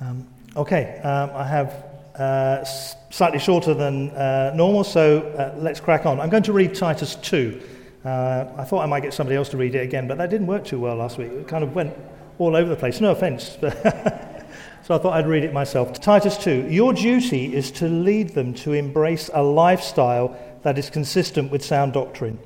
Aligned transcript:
Um, 0.00 0.28
okay, 0.56 1.00
um, 1.00 1.30
I 1.34 1.44
have 1.44 1.70
uh, 2.14 2.64
slightly 2.64 3.40
shorter 3.40 3.74
than 3.74 4.10
uh, 4.10 4.52
normal, 4.54 4.84
so 4.84 5.20
uh, 5.20 5.58
let's 5.58 5.80
crack 5.80 6.06
on. 6.06 6.20
I'm 6.20 6.30
going 6.30 6.44
to 6.44 6.52
read 6.52 6.74
Titus 6.74 7.16
2. 7.16 7.60
Uh, 8.04 8.46
I 8.56 8.64
thought 8.64 8.82
I 8.82 8.86
might 8.86 9.00
get 9.00 9.12
somebody 9.12 9.36
else 9.36 9.48
to 9.50 9.56
read 9.56 9.74
it 9.74 9.82
again, 9.82 10.06
but 10.06 10.18
that 10.18 10.30
didn't 10.30 10.46
work 10.46 10.64
too 10.64 10.78
well 10.78 10.96
last 10.96 11.18
week. 11.18 11.32
It 11.32 11.48
kind 11.48 11.64
of 11.64 11.74
went 11.74 11.94
all 12.38 12.54
over 12.54 12.68
the 12.68 12.76
place. 12.76 13.00
No 13.00 13.10
offense. 13.10 13.58
so 13.60 14.94
I 14.94 14.98
thought 14.98 15.14
I'd 15.14 15.26
read 15.26 15.42
it 15.42 15.52
myself. 15.52 15.92
Titus 16.00 16.36
2. 16.36 16.68
Your 16.70 16.92
duty 16.92 17.54
is 17.54 17.72
to 17.72 17.88
lead 17.88 18.30
them 18.30 18.54
to 18.54 18.74
embrace 18.74 19.30
a 19.34 19.42
lifestyle 19.42 20.38
that 20.62 20.78
is 20.78 20.90
consistent 20.90 21.50
with 21.50 21.64
sound 21.64 21.92
doctrine. 21.92 22.38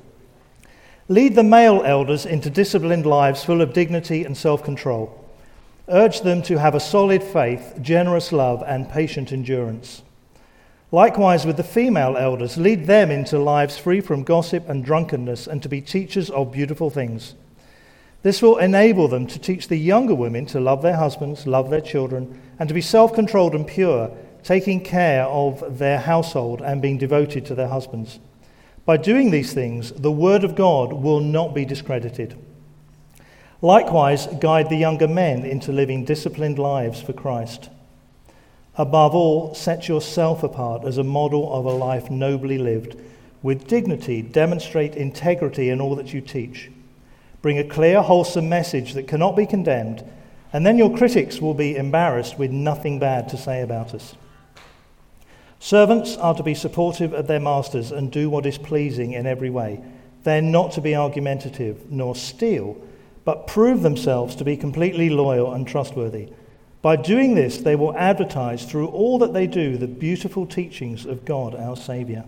Lead 1.07 1.35
the 1.35 1.43
male 1.43 1.83
elders 1.85 2.25
into 2.25 2.49
disciplined 2.49 3.05
lives 3.05 3.43
full 3.43 3.61
of 3.61 3.73
dignity 3.73 4.23
and 4.23 4.35
self 4.35 4.63
control. 4.63 5.22
Urge 5.89 6.21
them 6.21 6.41
to 6.43 6.57
have 6.57 6.75
a 6.75 6.79
solid 6.79 7.21
faith, 7.21 7.77
generous 7.81 8.31
love, 8.31 8.63
and 8.65 8.89
patient 8.89 9.33
endurance. 9.33 10.01
Likewise, 10.91 11.45
with 11.45 11.57
the 11.57 11.63
female 11.63 12.15
elders, 12.15 12.55
lead 12.55 12.85
them 12.85 13.11
into 13.11 13.37
lives 13.37 13.77
free 13.77 13.99
from 13.99 14.23
gossip 14.23 14.69
and 14.69 14.85
drunkenness 14.85 15.47
and 15.47 15.61
to 15.61 15.67
be 15.67 15.81
teachers 15.81 16.29
of 16.29 16.51
beautiful 16.51 16.89
things. 16.89 17.33
This 18.21 18.41
will 18.41 18.57
enable 18.57 19.09
them 19.09 19.27
to 19.27 19.39
teach 19.39 19.67
the 19.67 19.75
younger 19.75 20.15
women 20.15 20.45
to 20.47 20.61
love 20.61 20.81
their 20.81 20.95
husbands, 20.95 21.45
love 21.45 21.69
their 21.69 21.81
children, 21.81 22.39
and 22.59 22.69
to 22.69 22.73
be 22.73 22.79
self 22.79 23.13
controlled 23.13 23.53
and 23.53 23.67
pure, 23.67 24.09
taking 24.43 24.81
care 24.81 25.25
of 25.25 25.79
their 25.79 25.99
household 25.99 26.61
and 26.61 26.81
being 26.81 26.97
devoted 26.97 27.45
to 27.47 27.55
their 27.55 27.67
husbands. 27.67 28.19
By 28.85 28.97
doing 28.97 29.31
these 29.31 29.51
things, 29.51 29.91
the 29.91 30.11
word 30.11 30.45
of 30.45 30.55
God 30.55 30.93
will 30.93 31.19
not 31.19 31.53
be 31.53 31.65
discredited. 31.65 32.37
Likewise, 33.63 34.27
guide 34.41 34.67
the 34.67 34.75
younger 34.75 35.07
men 35.07 35.45
into 35.45 35.71
living 35.71 36.03
disciplined 36.03 36.59
lives 36.59 37.01
for 37.01 37.13
Christ. 37.13 37.69
Above 38.75 39.15
all, 39.15 39.55
set 39.55 39.87
yourself 39.87 40.43
apart 40.43 40.83
as 40.83 40.97
a 40.97 41.03
model 41.03 41.49
of 41.53 41.63
a 41.63 41.71
life 41.71 42.11
nobly 42.11 42.57
lived. 42.57 42.97
With 43.41 43.65
dignity, 43.65 44.21
demonstrate 44.21 44.95
integrity 44.95 45.69
in 45.69 45.79
all 45.79 45.95
that 45.95 46.13
you 46.13 46.19
teach. 46.19 46.71
Bring 47.41 47.57
a 47.57 47.63
clear, 47.63 48.01
wholesome 48.01 48.49
message 48.49 48.95
that 48.95 49.07
cannot 49.07 49.37
be 49.37 49.45
condemned, 49.45 50.03
and 50.51 50.65
then 50.65 50.77
your 50.77 50.97
critics 50.97 51.39
will 51.39 51.53
be 51.53 51.77
embarrassed 51.77 52.37
with 52.37 52.51
nothing 52.51 52.99
bad 52.99 53.29
to 53.29 53.37
say 53.37 53.61
about 53.61 53.93
us. 53.93 54.15
Servants 55.61 56.17
are 56.17 56.35
to 56.35 56.43
be 56.43 56.53
supportive 56.53 57.13
of 57.13 57.27
their 57.27 57.39
masters 57.39 57.93
and 57.93 58.11
do 58.11 58.29
what 58.29 58.45
is 58.45 58.57
pleasing 58.57 59.13
in 59.13 59.25
every 59.25 59.49
way. 59.49 59.81
They're 60.23 60.41
not 60.41 60.73
to 60.73 60.81
be 60.81 60.97
argumentative 60.97 61.89
nor 61.89 62.13
steal 62.13 62.75
but 63.25 63.47
prove 63.47 63.81
themselves 63.81 64.35
to 64.35 64.43
be 64.43 64.57
completely 64.57 65.09
loyal 65.09 65.53
and 65.53 65.67
trustworthy. 65.67 66.29
By 66.81 66.97
doing 66.97 67.35
this, 67.35 67.59
they 67.59 67.75
will 67.75 67.95
advertise 67.97 68.65
through 68.65 68.87
all 68.87 69.17
that 69.19 69.33
they 69.33 69.47
do 69.47 69.77
the 69.77 69.87
beautiful 69.87 70.45
teachings 70.45 71.05
of 71.05 71.23
God, 71.23 71.55
our 71.55 71.77
Saviour. 71.77 72.25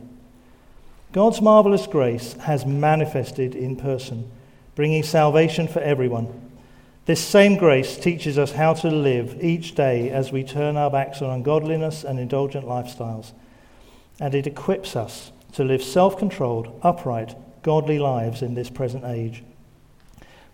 God's 1.12 1.42
marvelous 1.42 1.88
grace 1.88 2.34
has 2.34 2.66
manifested 2.66 3.56
in 3.56 3.76
person, 3.76 4.32
bringing 4.76 5.04
salvation 5.04 5.68
for 5.68 5.80
everyone. 5.80 6.28
This 7.06 7.24
same 7.24 7.58
grace 7.58 7.98
teaches 7.98 8.38
us 8.38 8.54
how 8.54 8.74
to 8.76 8.90
live 8.90 9.44
each 9.44 9.76
day 9.76 10.10
as 10.10 10.32
we 10.32 10.44
turn 10.44 10.76
our 10.76 10.90
backs 10.90 11.22
on 11.22 11.30
ungodliness 11.30 12.04
and 12.04 12.20
indulgent 12.20 12.66
lifestyles. 12.66 13.34
And 14.20 14.34
it 14.34 14.48
equips 14.48 14.96
us 14.96 15.32
to 15.54 15.64
live 15.64 15.84
self 15.84 16.18
controlled, 16.18 16.78
upright, 16.82 17.36
godly 17.62 18.00
lives 18.00 18.42
in 18.42 18.56
this 18.56 18.70
present 18.70 19.04
age. 19.06 19.44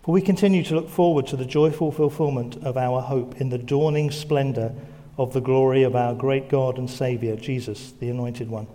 For 0.03 0.11
we 0.13 0.21
continue 0.21 0.63
to 0.63 0.75
look 0.75 0.89
forward 0.89 1.27
to 1.27 1.35
the 1.35 1.45
joyful 1.45 1.91
fulfillment 1.91 2.57
of 2.63 2.75
our 2.75 3.01
hope 3.01 3.39
in 3.39 3.49
the 3.49 3.59
dawning 3.59 4.09
splendor 4.09 4.73
of 5.17 5.33
the 5.33 5.41
glory 5.41 5.83
of 5.83 5.95
our 5.95 6.15
great 6.15 6.49
God 6.49 6.79
and 6.79 6.89
Savior, 6.89 7.35
Jesus, 7.35 7.91
the 7.99 8.09
Anointed 8.09 8.49
One. 8.49 8.65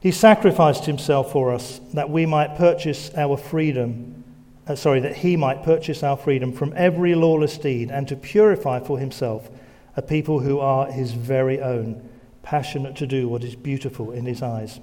He 0.00 0.10
sacrificed 0.10 0.86
himself 0.86 1.32
for 1.32 1.52
us 1.52 1.80
that 1.92 2.08
we 2.08 2.24
might 2.24 2.56
purchase 2.56 3.10
our 3.14 3.36
freedom, 3.36 4.24
uh, 4.66 4.74
sorry, 4.74 5.00
that 5.00 5.16
he 5.16 5.36
might 5.36 5.64
purchase 5.64 6.02
our 6.02 6.16
freedom 6.16 6.52
from 6.52 6.72
every 6.76 7.14
lawless 7.14 7.58
deed 7.58 7.90
and 7.90 8.08
to 8.08 8.16
purify 8.16 8.80
for 8.80 8.98
himself 8.98 9.50
a 9.96 10.02
people 10.02 10.40
who 10.40 10.60
are 10.60 10.90
his 10.90 11.12
very 11.12 11.60
own, 11.60 12.08
passionate 12.42 12.96
to 12.96 13.06
do 13.06 13.28
what 13.28 13.44
is 13.44 13.56
beautiful 13.56 14.12
in 14.12 14.24
his 14.24 14.40
eyes. 14.40 14.80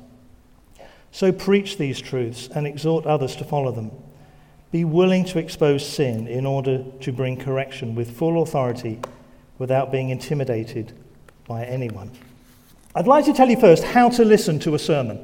So 1.12 1.31
preach 1.31 1.78
these 1.78 2.01
truths 2.01 2.50
and 2.53 2.68
exhort 2.68 3.06
others 3.06 3.35
to 3.38 3.45
follow 3.45 3.72
them. 3.72 3.91
Be 4.71 4.83
willing 4.83 5.25
to 5.25 5.39
expose 5.39 5.87
sin 5.87 6.27
in 6.27 6.45
order 6.45 6.83
to 7.01 7.11
bring 7.11 7.37
correction 7.37 7.95
with 7.95 8.17
full 8.17 8.41
authority 8.41 8.99
without 9.57 9.91
being 9.91 10.09
intimidated 10.09 10.93
by 11.47 11.63
anyone. 11.65 12.11
I'd 12.93 13.07
like 13.07 13.25
to 13.25 13.33
tell 13.33 13.49
you 13.49 13.59
first 13.59 13.83
how 13.83 14.09
to 14.09 14.25
listen 14.25 14.59
to 14.59 14.75
a 14.75 14.79
sermon. 14.79 15.19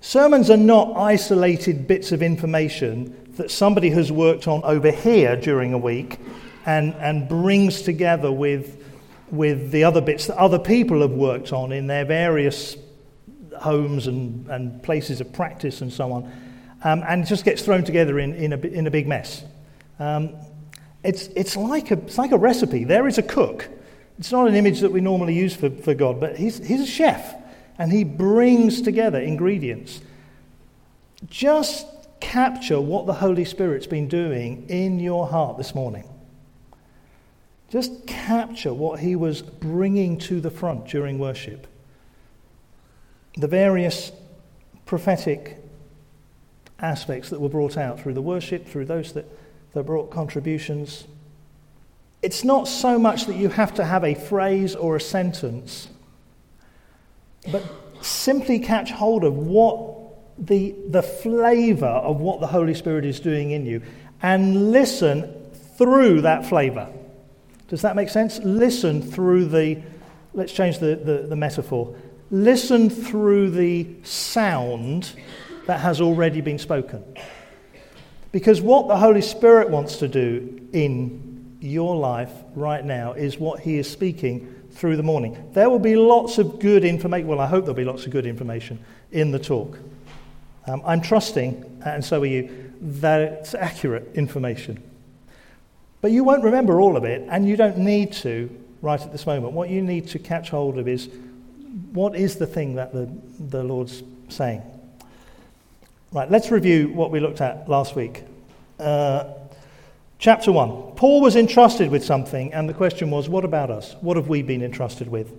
Sermons 0.00 0.50
are 0.50 0.56
not 0.56 0.96
isolated 0.96 1.86
bits 1.86 2.12
of 2.12 2.22
information 2.22 3.32
that 3.36 3.50
somebody 3.50 3.90
has 3.90 4.10
worked 4.10 4.48
on 4.48 4.62
over 4.64 4.90
here 4.90 5.36
during 5.36 5.72
a 5.72 5.78
week 5.78 6.18
and, 6.66 6.94
and 6.96 7.28
brings 7.28 7.82
together 7.82 8.30
with, 8.30 8.84
with 9.30 9.70
the 9.70 9.84
other 9.84 10.00
bits 10.00 10.26
that 10.26 10.36
other 10.36 10.58
people 10.58 11.00
have 11.00 11.10
worked 11.10 11.52
on 11.52 11.72
in 11.72 11.86
their 11.86 12.04
various 12.04 12.76
homes 13.60 14.06
and, 14.06 14.48
and 14.48 14.82
places 14.82 15.20
of 15.20 15.32
practice 15.32 15.80
and 15.80 15.92
so 15.92 16.12
on 16.12 16.32
um, 16.82 17.02
and 17.06 17.26
just 17.26 17.44
gets 17.44 17.62
thrown 17.62 17.84
together 17.84 18.18
in, 18.18 18.34
in, 18.34 18.52
a, 18.52 18.58
in 18.58 18.86
a 18.86 18.90
big 18.90 19.06
mess. 19.06 19.44
Um, 19.98 20.34
it's, 21.02 21.28
it's, 21.28 21.56
like 21.56 21.90
a, 21.90 21.94
it's 21.94 22.18
like 22.18 22.32
a 22.32 22.38
recipe. 22.38 22.84
There 22.84 23.06
is 23.06 23.18
a 23.18 23.22
cook. 23.22 23.68
It's 24.18 24.32
not 24.32 24.48
an 24.48 24.54
image 24.54 24.80
that 24.80 24.90
we 24.90 25.00
normally 25.00 25.34
use 25.34 25.54
for, 25.54 25.70
for 25.70 25.94
God, 25.94 26.20
but 26.20 26.36
he's, 26.36 26.58
he's 26.66 26.80
a 26.80 26.86
chef, 26.86 27.34
and 27.78 27.92
he 27.92 28.04
brings 28.04 28.82
together 28.82 29.20
ingredients. 29.20 30.00
Just 31.28 31.86
capture 32.20 32.80
what 32.80 33.06
the 33.06 33.14
Holy 33.14 33.44
Spirit's 33.44 33.86
been 33.86 34.08
doing 34.08 34.68
in 34.68 34.98
your 34.98 35.28
heart 35.28 35.56
this 35.56 35.74
morning. 35.74 36.08
Just 37.70 38.06
capture 38.06 38.72
what 38.72 38.98
he 39.00 39.14
was 39.14 39.42
bringing 39.42 40.18
to 40.18 40.40
the 40.40 40.50
front 40.50 40.86
during 40.86 41.18
worship. 41.18 41.66
The 43.36 43.46
various 43.46 44.10
prophetic 44.86 45.62
aspects 46.80 47.30
that 47.30 47.40
were 47.40 47.48
brought 47.48 47.76
out 47.76 48.00
through 48.00 48.14
the 48.14 48.22
worship, 48.22 48.66
through 48.66 48.84
those 48.84 49.12
that, 49.12 49.26
that 49.72 49.84
brought 49.84 50.10
contributions. 50.10 51.04
It's 52.22 52.44
not 52.44 52.68
so 52.68 52.98
much 52.98 53.26
that 53.26 53.36
you 53.36 53.48
have 53.48 53.74
to 53.74 53.84
have 53.84 54.04
a 54.04 54.14
phrase 54.14 54.74
or 54.74 54.96
a 54.96 55.00
sentence, 55.00 55.88
but 57.50 57.62
simply 58.00 58.58
catch 58.58 58.90
hold 58.90 59.24
of 59.24 59.34
what 59.34 59.98
the, 60.38 60.74
the 60.88 61.02
flavor 61.02 61.86
of 61.86 62.20
what 62.20 62.40
the 62.40 62.46
Holy 62.46 62.74
Spirit 62.74 63.04
is 63.04 63.20
doing 63.20 63.50
in 63.50 63.66
you 63.66 63.82
and 64.22 64.72
listen 64.72 65.32
through 65.76 66.22
that 66.22 66.46
flavor. 66.46 66.92
Does 67.68 67.82
that 67.82 67.96
make 67.96 68.08
sense? 68.08 68.38
Listen 68.40 69.02
through 69.02 69.46
the, 69.46 69.82
let's 70.32 70.52
change 70.52 70.78
the, 70.78 70.96
the, 70.96 71.26
the 71.28 71.36
metaphor. 71.36 71.94
Listen 72.30 72.90
through 72.90 73.50
the 73.50 73.86
sound 74.02 75.12
that 75.68 75.80
has 75.80 76.00
already 76.00 76.40
been 76.40 76.58
spoken. 76.58 77.04
Because 78.32 78.62
what 78.62 78.88
the 78.88 78.96
Holy 78.96 79.20
Spirit 79.20 79.68
wants 79.68 79.98
to 79.98 80.08
do 80.08 80.66
in 80.72 81.58
your 81.60 81.94
life 81.94 82.32
right 82.54 82.82
now 82.82 83.12
is 83.12 83.36
what 83.36 83.60
He 83.60 83.76
is 83.76 83.88
speaking 83.88 84.62
through 84.70 84.96
the 84.96 85.02
morning. 85.02 85.50
There 85.52 85.68
will 85.68 85.78
be 85.78 85.94
lots 85.94 86.38
of 86.38 86.58
good 86.58 86.86
information. 86.86 87.28
Well, 87.28 87.38
I 87.38 87.46
hope 87.46 87.66
there'll 87.66 87.74
be 87.74 87.84
lots 87.84 88.06
of 88.06 88.12
good 88.12 88.24
information 88.24 88.78
in 89.12 89.30
the 89.30 89.38
talk. 89.38 89.78
Um, 90.66 90.80
I'm 90.86 91.02
trusting, 91.02 91.82
and 91.84 92.02
so 92.02 92.22
are 92.22 92.26
you, 92.26 92.72
that 92.80 93.20
it's 93.20 93.54
accurate 93.54 94.10
information. 94.14 94.82
But 96.00 96.12
you 96.12 96.24
won't 96.24 96.44
remember 96.44 96.80
all 96.80 96.96
of 96.96 97.04
it, 97.04 97.28
and 97.28 97.46
you 97.46 97.58
don't 97.58 97.76
need 97.76 98.14
to 98.14 98.48
right 98.80 99.02
at 99.02 99.12
this 99.12 99.26
moment. 99.26 99.52
What 99.52 99.68
you 99.68 99.82
need 99.82 100.08
to 100.08 100.18
catch 100.18 100.48
hold 100.48 100.78
of 100.78 100.88
is 100.88 101.10
what 101.92 102.16
is 102.16 102.36
the 102.36 102.46
thing 102.46 102.76
that 102.76 102.94
the, 102.94 103.12
the 103.38 103.62
Lord's 103.62 104.02
saying. 104.30 104.62
Right, 106.10 106.30
let's 106.30 106.50
review 106.50 106.88
what 106.88 107.10
we 107.10 107.20
looked 107.20 107.42
at 107.42 107.68
last 107.68 107.94
week. 107.94 108.24
Uh, 108.80 109.24
chapter 110.18 110.50
1. 110.50 110.94
Paul 110.96 111.20
was 111.20 111.36
entrusted 111.36 111.90
with 111.90 112.02
something, 112.02 112.50
and 112.54 112.66
the 112.66 112.72
question 112.72 113.10
was, 113.10 113.28
what 113.28 113.44
about 113.44 113.70
us? 113.70 113.94
What 114.00 114.16
have 114.16 114.26
we 114.26 114.40
been 114.40 114.62
entrusted 114.62 115.08
with? 115.08 115.30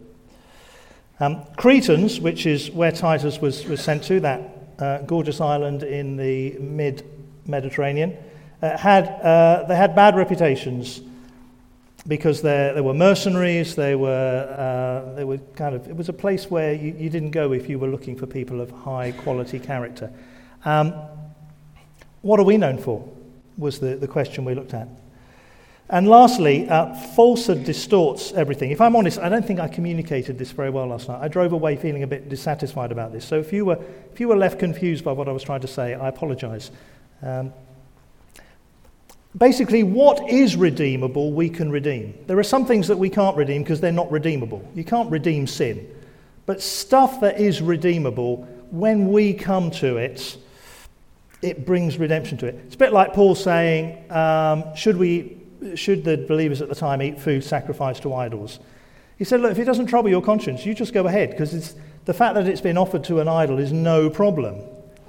Um, 1.20 1.44
Cretans, 1.58 2.20
which 2.20 2.46
is 2.46 2.70
where 2.70 2.92
Titus 2.92 3.42
was, 3.42 3.66
was 3.66 3.82
sent 3.82 4.04
to, 4.04 4.20
that 4.20 4.42
uh, 4.78 5.00
gorgeous 5.00 5.42
island 5.42 5.82
in 5.82 6.18
the 6.18 6.52
mid 6.60 7.04
Mediterranean, 7.48 8.16
uh, 8.62 8.78
had, 8.78 9.06
uh, 9.06 9.66
they 9.68 9.76
had 9.76 9.96
bad 9.96 10.16
reputations 10.16 11.02
because 12.08 12.44
they 12.44 12.80
were 12.80 12.94
mercenaries, 12.94 13.76
they 13.76 13.96
were, 13.96 15.08
uh, 15.10 15.16
they 15.16 15.24
were 15.24 15.40
kind 15.56 15.74
of, 15.74 15.88
it 15.90 15.96
was 15.96 16.10
a 16.10 16.14
place 16.14 16.52
where 16.52 16.74
you, 16.74 16.94
you 16.96 17.10
didn't 17.10 17.32
go 17.32 17.54
if 17.54 17.68
you 17.68 17.80
were 17.80 17.88
looking 17.88 18.16
for 18.16 18.28
people 18.28 18.62
of 18.62 18.70
high 18.70 19.12
quality 19.12 19.58
character. 19.58 20.12
Um, 20.66 20.94
what 22.22 22.40
are 22.40 22.44
we 22.44 22.58
known 22.58 22.78
for? 22.78 23.08
Was 23.58 23.80
the, 23.80 23.96
the 23.96 24.08
question 24.08 24.46
we 24.46 24.54
looked 24.54 24.74
at. 24.74 24.88
And 25.92 26.08
lastly, 26.08 26.70
uh, 26.70 26.94
falsehood 26.94 27.64
distorts 27.64 28.32
everything. 28.34 28.70
If 28.70 28.80
I'm 28.80 28.96
honest, 28.96 29.18
I 29.18 29.28
don't 29.28 29.46
think 29.46 29.60
I 29.60 29.68
communicated 29.68 30.38
this 30.38 30.52
very 30.52 30.70
well 30.70 30.86
last 30.86 31.10
night. 31.10 31.20
I 31.20 31.28
drove 31.28 31.52
away 31.52 31.78
feeling 31.78 32.04
a 32.04 32.08
bit 32.08 32.30
dissatisfied 32.30 32.92
about 32.92 33.12
this. 33.12 33.26
So 33.26 33.40
if 33.40 33.52
you 33.52 33.66
were, 33.66 33.80
if 34.14 34.20
you 34.20 34.28
were 34.28 34.36
left 34.36 34.60
confused 34.60 35.04
by 35.04 35.14
what 35.14 35.28
I 35.28 35.32
was 35.32 35.42
trying 35.42 35.62
to 35.62 35.68
say, 35.68 35.96
I 35.96 36.08
apologize. 36.08 36.70
Um, 37.24 37.54
basically, 39.36 39.82
what 39.82 40.30
is 40.30 40.56
redeemable, 40.56 41.34
we 41.34 41.50
can 41.50 41.72
redeem. 41.72 42.14
There 42.28 42.38
are 42.38 42.44
some 42.44 42.68
things 42.68 42.88
that 42.88 42.98
we 42.98 43.10
can't 43.10 43.36
redeem 43.36 43.64
because 43.64 43.82
they're 43.82 43.92
not 43.92 44.12
redeemable. 44.12 44.64
You 44.76 44.84
can't 44.84 45.10
redeem 45.10 45.48
sin. 45.48 45.90
But 46.46 46.62
stuff 46.62 47.20
that 47.22 47.40
is 47.40 47.64
redeemable, 47.64 48.48
when 48.70 49.12
we 49.12 49.34
come 49.34 49.72
to 49.72 49.98
it, 49.98 50.38
it 51.42 51.66
brings 51.66 51.98
redemption 51.98 52.38
to 52.40 52.48
it. 52.48 52.56
It's 52.66 52.76
a 52.76 52.78
bit 52.78 52.94
like 52.94 53.14
Paul 53.14 53.36
saying, 53.36 54.12
um, 54.12 54.76
should 54.76 54.98
we 54.98 55.38
should 55.76 56.06
the 56.06 56.18
believers 56.18 56.62
at 56.62 56.70
the 56.70 56.76
time 56.76 57.02
eat 57.02 57.20
food 57.20 57.44
sacrificed 57.44 58.04
to 58.04 58.14
idols? 58.14 58.60
He 59.18 59.26
said, 59.26 59.42
Look, 59.42 59.52
if 59.52 59.60
it 59.60 59.66
doesn't 59.66 59.88
trouble 59.88 60.10
your 60.10 60.22
conscience, 60.22 60.66
you 60.66 60.74
just 60.74 60.94
go 60.94 61.06
ahead, 61.08 61.32
because 61.32 61.76
the 62.06 62.14
fact 62.14 62.36
that 62.36 62.48
it's 62.48 62.62
been 62.62 62.78
offered 62.78 63.04
to 63.06 63.20
an 63.20 63.28
idol 63.28 63.60
is 63.60 63.72
no 63.72 64.10
problem 64.10 64.62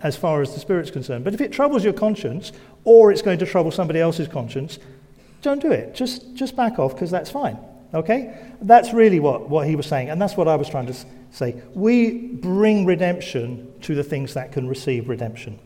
as 0.02 0.16
far 0.16 0.42
as 0.42 0.52
the 0.52 0.60
Spirit's 0.60 0.90
concerned. 0.90 1.24
But 1.24 1.34
if 1.34 1.40
it 1.40 1.52
troubles 1.52 1.84
your 1.84 1.92
conscience, 1.92 2.52
or 2.84 3.12
it's 3.12 3.22
going 3.22 3.38
to 3.38 3.46
trouble 3.46 3.70
somebody 3.70 4.00
else's 4.00 4.28
conscience, 4.28 4.78
don't 5.42 5.62
do 5.62 5.70
it. 5.70 5.94
Just, 5.94 6.34
just 6.34 6.56
back 6.56 6.78
off, 6.78 6.94
because 6.94 7.10
that's 7.10 7.30
fine. 7.30 7.58
Okay? 7.94 8.36
That's 8.62 8.92
really 8.92 9.20
what, 9.20 9.48
what 9.48 9.68
he 9.68 9.76
was 9.76 9.86
saying, 9.86 10.10
and 10.10 10.20
that's 10.20 10.36
what 10.36 10.48
I 10.48 10.56
was 10.56 10.68
trying 10.68 10.86
to 10.86 10.94
say. 11.30 11.62
We 11.74 12.12
bring 12.12 12.86
redemption 12.86 13.72
to 13.82 13.94
the 13.94 14.04
things 14.04 14.34
that 14.34 14.52
can 14.52 14.68
receive 14.68 15.08
redemption. 15.08 15.58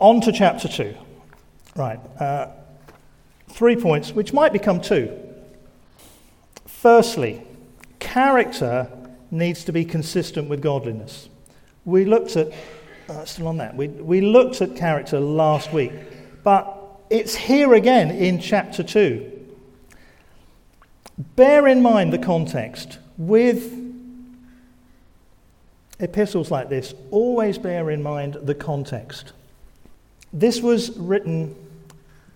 On 0.00 0.20
to 0.22 0.32
chapter 0.32 0.66
2. 0.66 0.94
Right. 1.76 2.00
Uh, 2.18 2.48
three 3.50 3.76
points, 3.76 4.12
which 4.12 4.32
might 4.32 4.52
become 4.52 4.80
two. 4.80 5.16
Firstly, 6.66 7.42
character 7.98 8.90
needs 9.30 9.64
to 9.64 9.72
be 9.72 9.84
consistent 9.84 10.48
with 10.48 10.62
godliness. 10.62 11.28
We 11.84 12.06
looked 12.06 12.36
at, 12.36 12.52
uh, 13.08 13.24
still 13.26 13.48
on 13.48 13.58
that, 13.58 13.76
we, 13.76 13.88
we 13.88 14.20
looked 14.22 14.62
at 14.62 14.74
character 14.74 15.20
last 15.20 15.72
week, 15.72 15.92
but 16.42 16.76
it's 17.10 17.34
here 17.34 17.74
again 17.74 18.10
in 18.10 18.40
chapter 18.40 18.82
2. 18.82 19.30
Bear 21.36 21.68
in 21.68 21.82
mind 21.82 22.12
the 22.12 22.18
context. 22.18 22.98
With 23.18 23.78
epistles 25.98 26.50
like 26.50 26.70
this, 26.70 26.94
always 27.10 27.58
bear 27.58 27.90
in 27.90 28.02
mind 28.02 28.38
the 28.42 28.54
context. 28.54 29.34
This 30.32 30.60
was 30.60 30.96
written 30.96 31.56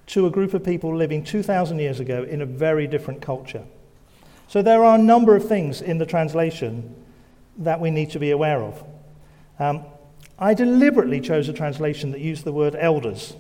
to 0.07 0.27
a 0.27 0.31
group 0.31 0.55
of 0.55 0.65
people 0.65 0.95
living 0.95 1.25
2,000 1.25 1.79
years 1.79 2.01
ago 2.01 2.25
in 2.25 2.43
a 2.43 2.47
very 2.47 2.87
different 2.87 3.23
culture. 3.23 3.65
So 4.49 4.63
there 4.63 4.85
are 4.85 4.97
a 4.97 5.03
number 5.03 5.35
of 5.37 5.49
things 5.49 5.81
in 5.81 5.99
the 5.99 6.07
translation 6.07 6.95
that 7.59 7.81
we 7.81 7.91
need 7.91 8.11
to 8.11 8.19
be 8.19 8.31
aware 8.31 8.63
of. 8.63 8.85
Um, 9.59 9.85
I 10.39 10.55
deliberately 10.55 11.21
chose 11.21 11.49
a 11.49 11.53
translation 11.53 12.11
that 12.11 12.21
used 12.21 12.45
the 12.45 12.53
word 12.53 12.77
elders. 12.79 13.35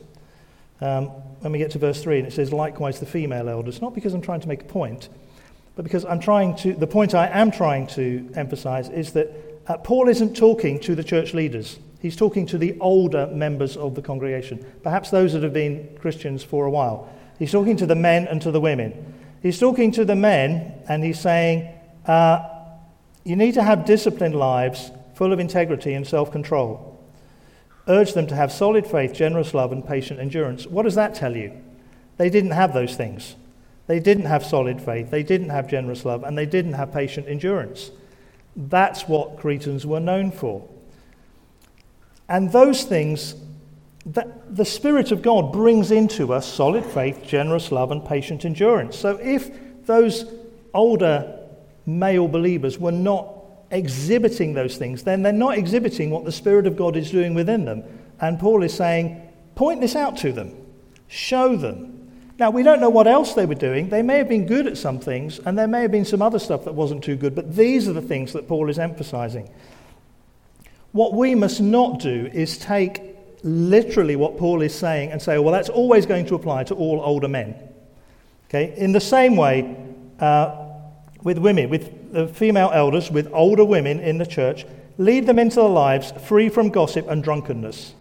Um, 0.80 1.06
when 1.40 1.52
we 1.52 1.58
get 1.58 1.72
to 1.72 1.78
verse 1.78 2.02
3, 2.02 2.20
and 2.20 2.28
it 2.28 2.32
says, 2.32 2.52
likewise 2.52 3.00
the 3.00 3.06
female 3.06 3.48
elders, 3.48 3.82
not 3.82 3.94
because 3.94 4.14
I'm 4.14 4.22
trying 4.22 4.40
to 4.40 4.48
make 4.48 4.62
a 4.62 4.66
point, 4.66 5.08
but 5.76 5.82
because 5.82 6.04
I'm 6.04 6.20
trying 6.20 6.56
to, 6.56 6.72
the 6.72 6.86
point 6.86 7.14
I 7.14 7.26
am 7.26 7.50
trying 7.50 7.86
to 7.88 8.30
emphasize 8.34 8.88
is 8.88 9.12
that 9.12 9.30
uh, 9.66 9.76
Paul 9.78 10.08
isn't 10.08 10.36
talking 10.36 10.78
to 10.80 10.94
the 10.94 11.04
church 11.04 11.34
leaders. 11.34 11.78
He's 12.04 12.16
talking 12.16 12.44
to 12.48 12.58
the 12.58 12.78
older 12.80 13.28
members 13.28 13.78
of 13.78 13.94
the 13.94 14.02
congregation, 14.02 14.62
perhaps 14.82 15.08
those 15.08 15.32
that 15.32 15.42
have 15.42 15.54
been 15.54 15.96
Christians 15.98 16.44
for 16.44 16.66
a 16.66 16.70
while. 16.70 17.08
He's 17.38 17.50
talking 17.50 17.78
to 17.78 17.86
the 17.86 17.94
men 17.94 18.26
and 18.26 18.42
to 18.42 18.50
the 18.50 18.60
women. 18.60 19.14
He's 19.40 19.58
talking 19.58 19.90
to 19.92 20.04
the 20.04 20.14
men 20.14 20.82
and 20.86 21.02
he's 21.02 21.18
saying, 21.18 21.66
uh, 22.06 22.46
You 23.24 23.36
need 23.36 23.54
to 23.54 23.62
have 23.62 23.86
disciplined 23.86 24.34
lives 24.34 24.90
full 25.14 25.32
of 25.32 25.40
integrity 25.40 25.94
and 25.94 26.06
self 26.06 26.30
control. 26.30 27.02
Urge 27.88 28.12
them 28.12 28.26
to 28.26 28.36
have 28.36 28.52
solid 28.52 28.86
faith, 28.86 29.14
generous 29.14 29.54
love, 29.54 29.72
and 29.72 29.82
patient 29.88 30.20
endurance. 30.20 30.66
What 30.66 30.82
does 30.82 30.96
that 30.96 31.14
tell 31.14 31.34
you? 31.34 31.54
They 32.18 32.28
didn't 32.28 32.50
have 32.50 32.74
those 32.74 32.96
things. 32.96 33.34
They 33.86 33.98
didn't 33.98 34.26
have 34.26 34.44
solid 34.44 34.82
faith, 34.82 35.10
they 35.10 35.22
didn't 35.22 35.48
have 35.48 35.70
generous 35.70 36.04
love, 36.04 36.22
and 36.22 36.36
they 36.36 36.44
didn't 36.44 36.74
have 36.74 36.92
patient 36.92 37.28
endurance. 37.28 37.92
That's 38.54 39.08
what 39.08 39.38
Cretans 39.38 39.86
were 39.86 40.00
known 40.00 40.32
for. 40.32 40.68
And 42.28 42.50
those 42.52 42.84
things 42.84 43.34
that 44.06 44.54
the 44.54 44.64
Spirit 44.64 45.12
of 45.12 45.22
God 45.22 45.52
brings 45.52 45.90
into 45.90 46.32
us 46.32 46.46
solid 46.46 46.84
faith, 46.84 47.22
generous 47.26 47.72
love, 47.72 47.90
and 47.90 48.04
patient 48.04 48.44
endurance. 48.44 48.96
So 48.98 49.16
if 49.22 49.50
those 49.86 50.26
older 50.72 51.40
male 51.86 52.28
believers 52.28 52.78
were 52.78 52.92
not 52.92 53.34
exhibiting 53.70 54.54
those 54.54 54.76
things, 54.76 55.02
then 55.04 55.22
they're 55.22 55.32
not 55.32 55.56
exhibiting 55.56 56.10
what 56.10 56.24
the 56.24 56.32
Spirit 56.32 56.66
of 56.66 56.76
God 56.76 56.96
is 56.96 57.10
doing 57.10 57.34
within 57.34 57.64
them. 57.64 57.82
And 58.20 58.38
Paul 58.38 58.62
is 58.62 58.74
saying, 58.74 59.20
point 59.54 59.80
this 59.80 59.96
out 59.96 60.16
to 60.18 60.32
them, 60.32 60.54
show 61.08 61.56
them. 61.56 61.90
Now, 62.38 62.50
we 62.50 62.62
don't 62.62 62.80
know 62.80 62.90
what 62.90 63.06
else 63.06 63.34
they 63.34 63.46
were 63.46 63.54
doing. 63.54 63.88
They 63.88 64.02
may 64.02 64.18
have 64.18 64.28
been 64.28 64.46
good 64.46 64.66
at 64.66 64.76
some 64.76 64.98
things, 64.98 65.38
and 65.38 65.56
there 65.56 65.68
may 65.68 65.82
have 65.82 65.92
been 65.92 66.04
some 66.04 66.20
other 66.20 66.38
stuff 66.38 66.64
that 66.64 66.74
wasn't 66.74 67.04
too 67.04 67.16
good, 67.16 67.34
but 67.34 67.54
these 67.54 67.88
are 67.88 67.92
the 67.92 68.02
things 68.02 68.32
that 68.32 68.48
Paul 68.48 68.68
is 68.68 68.78
emphasizing. 68.78 69.48
What 70.94 71.12
we 71.12 71.34
must 71.34 71.60
not 71.60 71.98
do 71.98 72.30
is 72.32 72.56
take 72.56 73.02
literally 73.42 74.14
what 74.14 74.38
Paul 74.38 74.62
is 74.62 74.72
saying 74.72 75.10
and 75.10 75.20
say, 75.20 75.38
well, 75.40 75.52
that's 75.52 75.68
always 75.68 76.06
going 76.06 76.24
to 76.26 76.36
apply 76.36 76.62
to 76.64 76.74
all 76.76 77.00
older 77.02 77.26
men. 77.26 77.56
Okay? 78.48 78.72
In 78.76 78.92
the 78.92 79.00
same 79.00 79.34
way, 79.34 79.76
uh, 80.20 80.68
with 81.24 81.38
women, 81.38 81.68
with 81.68 82.12
the 82.12 82.28
female 82.28 82.70
elders, 82.72 83.10
with 83.10 83.28
older 83.32 83.64
women 83.64 83.98
in 83.98 84.18
the 84.18 84.24
church, 84.24 84.66
lead 84.96 85.26
them 85.26 85.40
into 85.40 85.56
their 85.56 85.68
lives 85.68 86.12
free 86.28 86.48
from 86.48 86.68
gossip 86.68 87.08
and 87.08 87.24
drunkenness. 87.24 87.92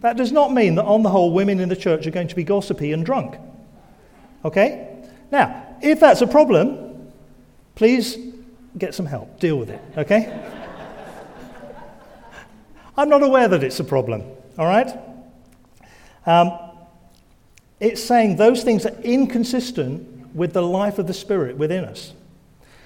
That 0.00 0.16
does 0.16 0.32
not 0.32 0.52
mean 0.52 0.74
that, 0.74 0.86
on 0.86 1.04
the 1.04 1.10
whole, 1.10 1.32
women 1.32 1.60
in 1.60 1.68
the 1.68 1.76
church 1.76 2.08
are 2.08 2.10
going 2.10 2.26
to 2.26 2.34
be 2.34 2.42
gossipy 2.42 2.90
and 2.90 3.06
drunk. 3.06 3.36
Okay? 4.44 5.04
Now, 5.30 5.76
if 5.80 6.00
that's 6.00 6.22
a 6.22 6.26
problem, 6.26 7.12
please 7.76 8.18
get 8.76 8.96
some 8.96 9.06
help. 9.06 9.38
Deal 9.38 9.56
with 9.56 9.70
it. 9.70 9.80
Okay? 9.96 10.59
I'm 13.00 13.08
not 13.08 13.22
aware 13.22 13.48
that 13.48 13.64
it's 13.64 13.80
a 13.80 13.84
problem, 13.84 14.22
all 14.58 14.66
right? 14.66 14.94
Um, 16.26 16.52
it's 17.80 18.04
saying 18.04 18.36
those 18.36 18.62
things 18.62 18.84
are 18.84 18.94
inconsistent 19.00 20.34
with 20.34 20.52
the 20.52 20.60
life 20.60 20.98
of 20.98 21.06
the 21.06 21.14
Spirit 21.14 21.56
within 21.56 21.86
us. 21.86 22.12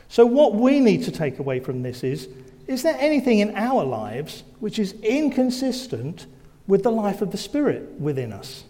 So, 0.08 0.24
what 0.24 0.54
we 0.54 0.78
need 0.78 1.02
to 1.02 1.10
take 1.10 1.40
away 1.40 1.58
from 1.58 1.82
this 1.82 2.04
is 2.04 2.28
is 2.68 2.84
there 2.84 2.96
anything 3.00 3.40
in 3.40 3.56
our 3.56 3.82
lives 3.82 4.44
which 4.60 4.78
is 4.78 4.92
inconsistent 5.02 6.26
with 6.68 6.84
the 6.84 6.92
life 6.92 7.20
of 7.20 7.32
the 7.32 7.36
Spirit 7.36 7.90
within 7.98 8.32
us? 8.32 8.62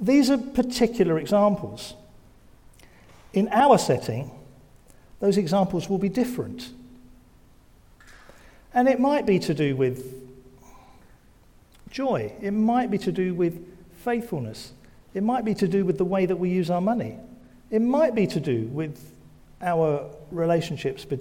These 0.00 0.30
are 0.30 0.38
particular 0.38 1.18
examples. 1.18 1.94
In 3.32 3.48
our 3.48 3.76
setting, 3.76 4.30
those 5.18 5.36
examples 5.36 5.90
will 5.90 5.98
be 5.98 6.08
different. 6.08 6.70
And 8.76 8.88
it 8.88 9.00
might 9.00 9.24
be 9.24 9.38
to 9.38 9.54
do 9.54 9.74
with 9.74 10.22
joy, 11.90 12.34
it 12.42 12.50
might 12.50 12.90
be 12.90 12.98
to 12.98 13.10
do 13.10 13.32
with 13.34 13.66
faithfulness, 14.04 14.72
it 15.14 15.22
might 15.22 15.46
be 15.46 15.54
to 15.54 15.66
do 15.66 15.86
with 15.86 15.96
the 15.96 16.04
way 16.04 16.26
that 16.26 16.36
we 16.36 16.50
use 16.50 16.68
our 16.68 16.82
money, 16.82 17.16
it 17.70 17.80
might 17.80 18.14
be 18.14 18.26
to 18.26 18.38
do 18.38 18.66
with 18.66 19.14
our 19.62 20.10
relationships 20.30 21.06
be- 21.06 21.18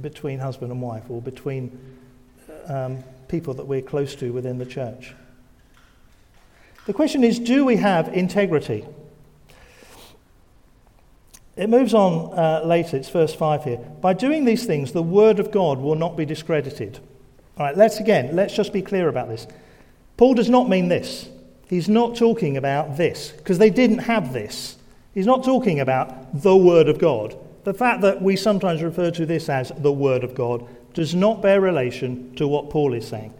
between 0.00 0.38
husband 0.38 0.70
and 0.70 0.80
wife 0.80 1.02
or 1.08 1.20
between 1.20 1.76
um, 2.68 3.02
people 3.26 3.52
that 3.54 3.66
we're 3.66 3.82
close 3.82 4.14
to 4.14 4.32
within 4.32 4.58
the 4.58 4.66
church. 4.66 5.12
The 6.86 6.92
question 6.92 7.24
is 7.24 7.40
do 7.40 7.64
we 7.64 7.78
have 7.78 8.14
integrity? 8.14 8.86
It 11.56 11.68
moves 11.68 11.92
on 11.92 12.36
uh, 12.38 12.62
later, 12.64 12.96
it's 12.96 13.10
verse 13.10 13.34
5 13.34 13.64
here. 13.64 13.76
By 13.76 14.14
doing 14.14 14.44
these 14.44 14.64
things, 14.64 14.92
the 14.92 15.02
word 15.02 15.38
of 15.38 15.50
God 15.50 15.78
will 15.78 15.94
not 15.94 16.16
be 16.16 16.24
discredited. 16.24 16.98
All 17.58 17.66
right, 17.66 17.76
let's 17.76 18.00
again, 18.00 18.34
let's 18.34 18.54
just 18.54 18.72
be 18.72 18.80
clear 18.80 19.08
about 19.08 19.28
this. 19.28 19.46
Paul 20.16 20.34
does 20.34 20.48
not 20.48 20.68
mean 20.68 20.88
this. 20.88 21.28
He's 21.68 21.88
not 21.88 22.16
talking 22.16 22.56
about 22.56 22.96
this, 22.96 23.32
because 23.32 23.58
they 23.58 23.70
didn't 23.70 23.98
have 23.98 24.32
this. 24.32 24.76
He's 25.14 25.26
not 25.26 25.44
talking 25.44 25.80
about 25.80 26.42
the 26.42 26.56
word 26.56 26.88
of 26.88 26.98
God. 26.98 27.36
The 27.64 27.74
fact 27.74 28.00
that 28.00 28.22
we 28.22 28.36
sometimes 28.36 28.82
refer 28.82 29.10
to 29.10 29.26
this 29.26 29.48
as 29.48 29.72
the 29.76 29.92
word 29.92 30.24
of 30.24 30.34
God 30.34 30.66
does 30.94 31.14
not 31.14 31.42
bear 31.42 31.60
relation 31.60 32.34
to 32.36 32.48
what 32.48 32.70
Paul 32.70 32.94
is 32.94 33.06
saying. 33.06 33.32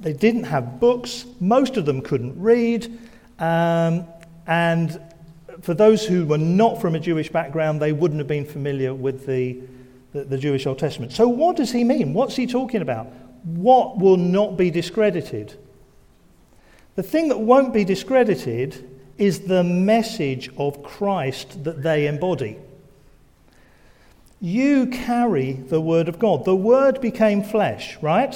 They 0.00 0.12
didn't 0.12 0.44
have 0.44 0.80
books, 0.80 1.24
most 1.40 1.76
of 1.76 1.86
them 1.86 2.02
couldn't 2.02 2.40
read, 2.40 2.98
um, 3.38 4.06
and 4.46 5.00
for 5.60 5.74
those 5.74 6.06
who 6.06 6.24
were 6.24 6.38
not 6.38 6.80
from 6.80 6.94
a 6.94 7.00
Jewish 7.00 7.28
background, 7.30 7.80
they 7.80 7.92
wouldn't 7.92 8.18
have 8.18 8.28
been 8.28 8.46
familiar 8.46 8.94
with 8.94 9.26
the, 9.26 9.60
the, 10.12 10.24
the, 10.24 10.38
Jewish 10.38 10.66
Old 10.66 10.78
Testament. 10.78 11.12
So, 11.12 11.28
what 11.28 11.56
does 11.56 11.72
he 11.72 11.84
mean? 11.84 12.14
What's 12.14 12.36
he 12.36 12.46
talking 12.46 12.82
about? 12.82 13.06
What 13.44 13.98
will 13.98 14.16
not 14.16 14.56
be 14.56 14.70
discredited? 14.70 15.58
The 16.94 17.02
thing 17.02 17.28
that 17.28 17.40
won't 17.40 17.72
be 17.72 17.84
discredited 17.84 18.88
is 19.18 19.40
the 19.40 19.64
message 19.64 20.50
of 20.56 20.82
Christ 20.82 21.64
that 21.64 21.82
they 21.82 22.06
embody. 22.06 22.58
You 24.40 24.88
carry 24.88 25.52
the 25.52 25.80
Word 25.80 26.08
of 26.08 26.18
God. 26.18 26.44
The 26.44 26.56
Word 26.56 27.00
became 27.00 27.42
flesh, 27.42 27.96
right? 28.02 28.34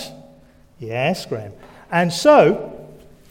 Yes, 0.79 1.27
Graham. 1.27 1.53
And 1.91 2.13
so, 2.13 2.89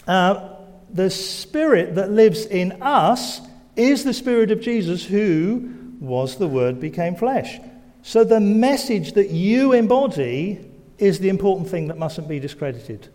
uh, 0.08 0.50
the 0.92 1.10
Spirit 1.10 1.96
that 1.96 2.12
lives 2.12 2.46
in 2.46 2.82
us 2.82 3.42
is 3.76 4.04
the 4.04 4.14
Spirit 4.14 4.52
of 4.52 4.62
Jesus 4.62 5.06
who 5.06 5.74
was 6.00 6.38
the 6.38 6.48
Word 6.48 6.80
became 6.80 7.16
flesh. 7.16 7.60
So 8.04 8.24
the 8.24 8.40
message 8.40 9.14
that 9.14 9.32
you 9.32 9.74
embody 9.74 10.72
is 10.98 11.20
the 11.20 11.30
important 11.30 11.70
thing 11.70 11.88
that 11.88 11.98
mustn't 11.98 12.28
be 12.28 12.40
discredited. 12.40 13.10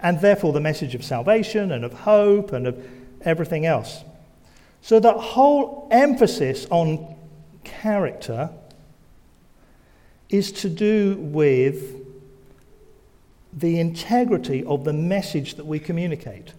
And 0.00 0.20
therefore, 0.20 0.52
the 0.52 0.60
message 0.60 0.94
of 0.94 1.04
salvation 1.04 1.72
and 1.72 1.84
of 1.84 1.92
hope 1.92 2.52
and 2.52 2.66
of 2.66 2.82
everything 3.20 3.66
else. 3.66 4.02
So, 4.80 4.98
that 4.98 5.16
whole 5.16 5.88
emphasis 5.90 6.66
on 6.70 7.16
character 7.64 8.50
is 10.30 10.52
to 10.52 10.70
do 10.70 11.16
with 11.18 11.96
the 13.52 13.78
integrity 13.78 14.64
of 14.64 14.84
the 14.84 14.92
message 14.92 15.56
that 15.56 15.66
we 15.66 15.78
communicate. 15.78 16.52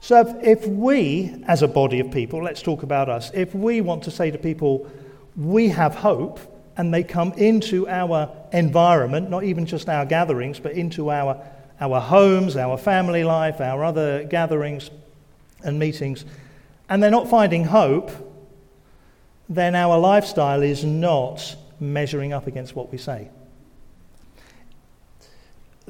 So, 0.00 0.20
if, 0.20 0.62
if 0.62 0.66
we, 0.66 1.44
as 1.46 1.62
a 1.62 1.68
body 1.68 2.00
of 2.00 2.10
people, 2.10 2.42
let's 2.42 2.62
talk 2.62 2.82
about 2.82 3.08
us, 3.08 3.30
if 3.34 3.54
we 3.54 3.82
want 3.82 4.02
to 4.04 4.10
say 4.10 4.30
to 4.30 4.38
people, 4.38 4.90
we 5.36 5.68
have 5.68 5.94
hope, 5.94 6.40
and 6.76 6.92
they 6.92 7.02
come 7.02 7.32
into 7.34 7.86
our 7.86 8.34
environment, 8.52 9.28
not 9.28 9.44
even 9.44 9.66
just 9.66 9.88
our 9.88 10.06
gatherings, 10.06 10.58
but 10.58 10.72
into 10.72 11.10
our, 11.10 11.44
our 11.80 12.00
homes, 12.00 12.56
our 12.56 12.78
family 12.78 13.24
life, 13.24 13.60
our 13.60 13.84
other 13.84 14.24
gatherings 14.24 14.90
and 15.62 15.78
meetings, 15.78 16.24
and 16.88 17.02
they're 17.02 17.10
not 17.10 17.28
finding 17.28 17.64
hope, 17.64 18.10
then 19.50 19.74
our 19.74 19.98
lifestyle 19.98 20.62
is 20.62 20.84
not 20.84 21.56
measuring 21.78 22.32
up 22.32 22.46
against 22.46 22.74
what 22.74 22.90
we 22.90 22.96
say. 22.98 23.28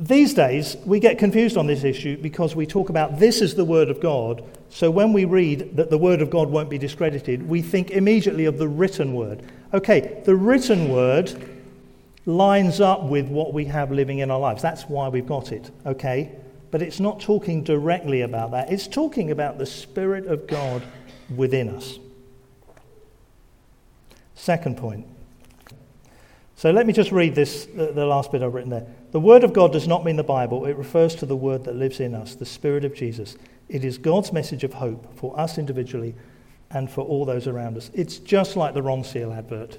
These 0.01 0.33
days, 0.33 0.79
we 0.87 0.99
get 0.99 1.19
confused 1.19 1.59
on 1.59 1.67
this 1.67 1.85
issue 1.85 2.17
because 2.17 2.57
we 2.57 2.65
talk 2.65 2.89
about 2.89 3.19
this 3.19 3.43
is 3.43 3.55
the 3.55 3.67
Word 3.67 3.91
of 3.91 4.01
God. 4.01 4.43
So 4.71 4.91
when 4.91 5.13
we 5.13 5.27
read 5.27 5.77
that 5.77 5.91
the 5.91 5.99
Word 5.99 6.23
of 6.23 6.31
God 6.31 6.49
won't 6.49 6.71
be 6.71 6.79
discredited, 6.79 7.47
we 7.47 7.61
think 7.61 7.91
immediately 7.91 8.47
of 8.47 8.57
the 8.57 8.67
written 8.67 9.13
Word. 9.13 9.43
Okay, 9.75 10.23
the 10.25 10.35
written 10.35 10.89
Word 10.89 11.53
lines 12.25 12.81
up 12.81 13.03
with 13.03 13.29
what 13.29 13.53
we 13.53 13.67
have 13.67 13.93
living 13.93 14.21
in 14.21 14.31
our 14.31 14.41
lives. 14.41 14.63
That's 14.63 14.85
why 14.85 15.09
we've 15.09 15.27
got 15.27 15.53
it, 15.53 15.71
okay? 15.85 16.35
But 16.71 16.81
it's 16.81 16.99
not 16.99 17.21
talking 17.21 17.63
directly 17.63 18.23
about 18.23 18.53
that, 18.53 18.73
it's 18.73 18.89
talking 18.89 19.31
about 19.31 19.59
the 19.59 19.67
Spirit 19.67 20.27
of 20.27 20.47
God 20.47 20.83
within 21.37 21.69
us. 21.69 21.99
Second 24.35 24.79
point. 24.79 25.07
So 26.57 26.71
let 26.71 26.87
me 26.87 26.95
just 26.95 27.13
read 27.13 27.35
this, 27.35 27.67
the 27.67 28.07
last 28.07 28.33
bit 28.33 28.43
I've 28.43 28.55
written 28.55 28.71
there. 28.71 28.87
The 29.13 29.21
Word 29.21 29.43
of 29.43 29.53
God 29.53 29.73
does 29.73 29.89
not 29.89 30.05
mean 30.05 30.17
the 30.17 30.23
Bible, 30.23 30.67
it 30.67 30.77
refers 30.77 31.15
to 31.17 31.27
the 31.27 31.37
Word 31.37 31.65
that 31.65 31.77
lives 31.77 32.01
in 32.01 32.15
us, 32.15 32.35
the 32.35 32.47
Spirit 32.47 32.85
of 32.85 32.95
Jesus. 32.95 33.37
It 33.69 33.85
is 33.85 33.99
God's 33.99 34.33
message 34.33 34.65
of 34.65 34.75
hope 34.75 35.17
for 35.17 35.39
us 35.39 35.59
individually 35.59 36.15
and 36.71 36.91
for 36.91 37.03
all 37.03 37.25
those 37.25 37.47
around 37.47 37.77
us. 37.77 37.91
It's 37.95 38.19
just 38.19 38.57
like 38.57 38.75
the 38.75 38.83
Ronseal 38.83 39.37
advert. 39.37 39.79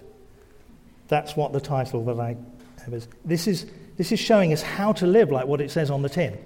That's 1.08 1.36
what 1.36 1.54
the 1.54 1.62
title 1.62 2.04
that 2.06 2.20
I 2.20 2.38
have 2.84 2.94
is. 2.94 3.08
This 3.24 3.48
is, 3.48 3.66
this 3.98 4.12
is 4.12 4.20
showing 4.20 4.54
us 4.54 4.62
how 4.62 4.94
to 4.94 5.08
live 5.08 5.32
like 5.32 5.46
what 5.46 5.62
it 5.62 5.72
says 5.72 5.90
on 5.90 6.02
the 6.02 6.10
tin. 6.10 6.38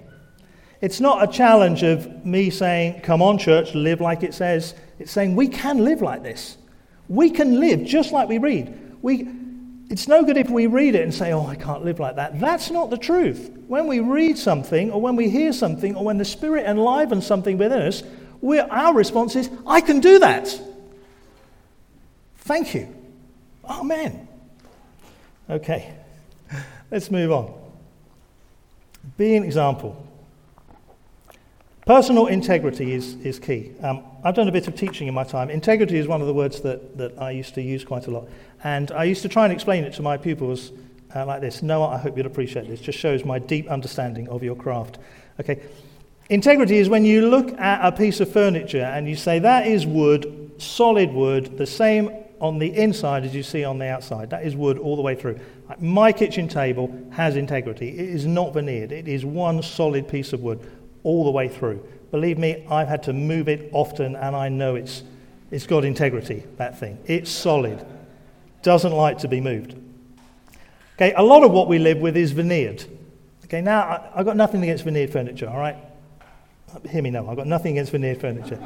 It's 0.80 1.00
not 1.00 1.28
a 1.28 1.32
challenge 1.32 1.82
of 1.82 2.24
me 2.24 2.50
saying, 2.50 3.00
come 3.00 3.22
on, 3.22 3.38
church, 3.38 3.74
live 3.74 4.00
like 4.00 4.22
it 4.22 4.34
says. 4.34 4.74
It's 4.98 5.10
saying 5.10 5.34
we 5.34 5.48
can 5.48 5.84
live 5.84 6.02
like 6.02 6.22
this. 6.22 6.58
We 7.08 7.30
can 7.30 7.60
live 7.60 7.84
just 7.84 8.12
like 8.12 8.28
we 8.28 8.38
read. 8.38 8.96
We, 9.02 9.28
it's 9.88 10.08
no 10.08 10.24
good 10.24 10.36
if 10.36 10.50
we 10.50 10.66
read 10.66 10.94
it 10.94 11.02
and 11.02 11.14
say, 11.14 11.32
oh, 11.32 11.46
I 11.46 11.54
can't 11.54 11.84
live 11.84 12.00
like 12.00 12.16
that. 12.16 12.40
That's 12.40 12.70
not 12.70 12.90
the 12.90 12.98
truth. 12.98 13.50
When 13.68 13.86
we 13.86 14.00
read 14.00 14.36
something, 14.36 14.90
or 14.90 15.00
when 15.00 15.16
we 15.16 15.30
hear 15.30 15.52
something, 15.52 15.94
or 15.94 16.04
when 16.04 16.18
the 16.18 16.24
Spirit 16.24 16.66
enlivens 16.66 17.26
something 17.26 17.56
within 17.56 17.82
us, 17.82 18.02
our 18.70 18.94
response 18.94 19.36
is, 19.36 19.50
I 19.66 19.80
can 19.80 20.00
do 20.00 20.18
that. 20.18 20.60
Thank 22.38 22.74
you. 22.74 22.94
Amen. 23.64 24.28
Okay, 25.48 25.94
let's 26.90 27.10
move 27.10 27.30
on. 27.30 27.54
Be 29.16 29.36
an 29.36 29.44
example. 29.44 30.05
Personal 31.86 32.26
integrity 32.26 32.94
is, 32.94 33.14
is 33.24 33.38
key. 33.38 33.70
Um, 33.80 34.02
I've 34.24 34.34
done 34.34 34.48
a 34.48 34.52
bit 34.52 34.66
of 34.66 34.74
teaching 34.74 35.06
in 35.06 35.14
my 35.14 35.22
time. 35.22 35.50
Integrity 35.50 35.98
is 35.98 36.08
one 36.08 36.20
of 36.20 36.26
the 36.26 36.34
words 36.34 36.60
that, 36.62 36.98
that 36.98 37.16
I 37.22 37.30
used 37.30 37.54
to 37.54 37.62
use 37.62 37.84
quite 37.84 38.08
a 38.08 38.10
lot. 38.10 38.28
And 38.64 38.90
I 38.90 39.04
used 39.04 39.22
to 39.22 39.28
try 39.28 39.44
and 39.44 39.52
explain 39.52 39.84
it 39.84 39.92
to 39.94 40.02
my 40.02 40.16
pupils 40.16 40.72
uh, 41.14 41.24
like 41.24 41.42
this. 41.42 41.62
Noah, 41.62 41.90
I 41.90 41.98
hope 41.98 42.16
you'll 42.16 42.26
appreciate 42.26 42.66
this. 42.66 42.80
Just 42.80 42.98
shows 42.98 43.24
my 43.24 43.38
deep 43.38 43.68
understanding 43.68 44.28
of 44.30 44.42
your 44.42 44.56
craft. 44.56 44.98
Okay. 45.38 45.62
Integrity 46.28 46.78
is 46.78 46.88
when 46.88 47.04
you 47.04 47.28
look 47.28 47.56
at 47.56 47.86
a 47.86 47.96
piece 47.96 48.18
of 48.18 48.32
furniture 48.32 48.82
and 48.82 49.08
you 49.08 49.14
say, 49.14 49.38
that 49.38 49.68
is 49.68 49.86
wood, 49.86 50.54
solid 50.58 51.12
wood, 51.12 51.56
the 51.56 51.66
same 51.66 52.10
on 52.40 52.58
the 52.58 52.76
inside 52.76 53.24
as 53.24 53.32
you 53.32 53.44
see 53.44 53.62
on 53.62 53.78
the 53.78 53.86
outside. 53.86 54.30
That 54.30 54.44
is 54.44 54.56
wood 54.56 54.76
all 54.78 54.96
the 54.96 55.02
way 55.02 55.14
through. 55.14 55.38
My 55.78 56.10
kitchen 56.10 56.48
table 56.48 56.92
has 57.12 57.36
integrity. 57.36 57.90
It 57.90 58.08
is 58.08 58.26
not 58.26 58.54
veneered, 58.54 58.90
it 58.90 59.06
is 59.06 59.24
one 59.24 59.62
solid 59.62 60.08
piece 60.08 60.32
of 60.32 60.40
wood 60.40 60.68
all 61.06 61.24
the 61.24 61.30
way 61.30 61.48
through. 61.48 61.86
Believe 62.10 62.36
me, 62.36 62.66
I've 62.68 62.88
had 62.88 63.04
to 63.04 63.12
move 63.12 63.48
it 63.48 63.70
often 63.72 64.16
and 64.16 64.34
I 64.34 64.48
know 64.48 64.74
it's, 64.74 65.04
it's 65.52 65.64
got 65.64 65.84
integrity, 65.84 66.42
that 66.56 66.80
thing. 66.80 66.98
It's 67.06 67.30
solid, 67.30 67.86
doesn't 68.62 68.92
like 68.92 69.18
to 69.18 69.28
be 69.28 69.40
moved. 69.40 69.76
Okay, 70.96 71.12
a 71.14 71.22
lot 71.22 71.44
of 71.44 71.52
what 71.52 71.68
we 71.68 71.78
live 71.78 71.98
with 71.98 72.16
is 72.16 72.32
veneered. 72.32 72.84
Okay, 73.44 73.60
now 73.60 73.82
I, 73.82 74.10
I've 74.16 74.26
got 74.26 74.36
nothing 74.36 74.64
against 74.64 74.82
veneered 74.82 75.10
furniture, 75.10 75.48
all 75.48 75.58
right? 75.58 75.76
Hear 76.90 77.02
me 77.02 77.10
now, 77.10 77.28
I've 77.28 77.36
got 77.36 77.46
nothing 77.46 77.72
against 77.72 77.92
veneered 77.92 78.20
furniture. 78.20 78.58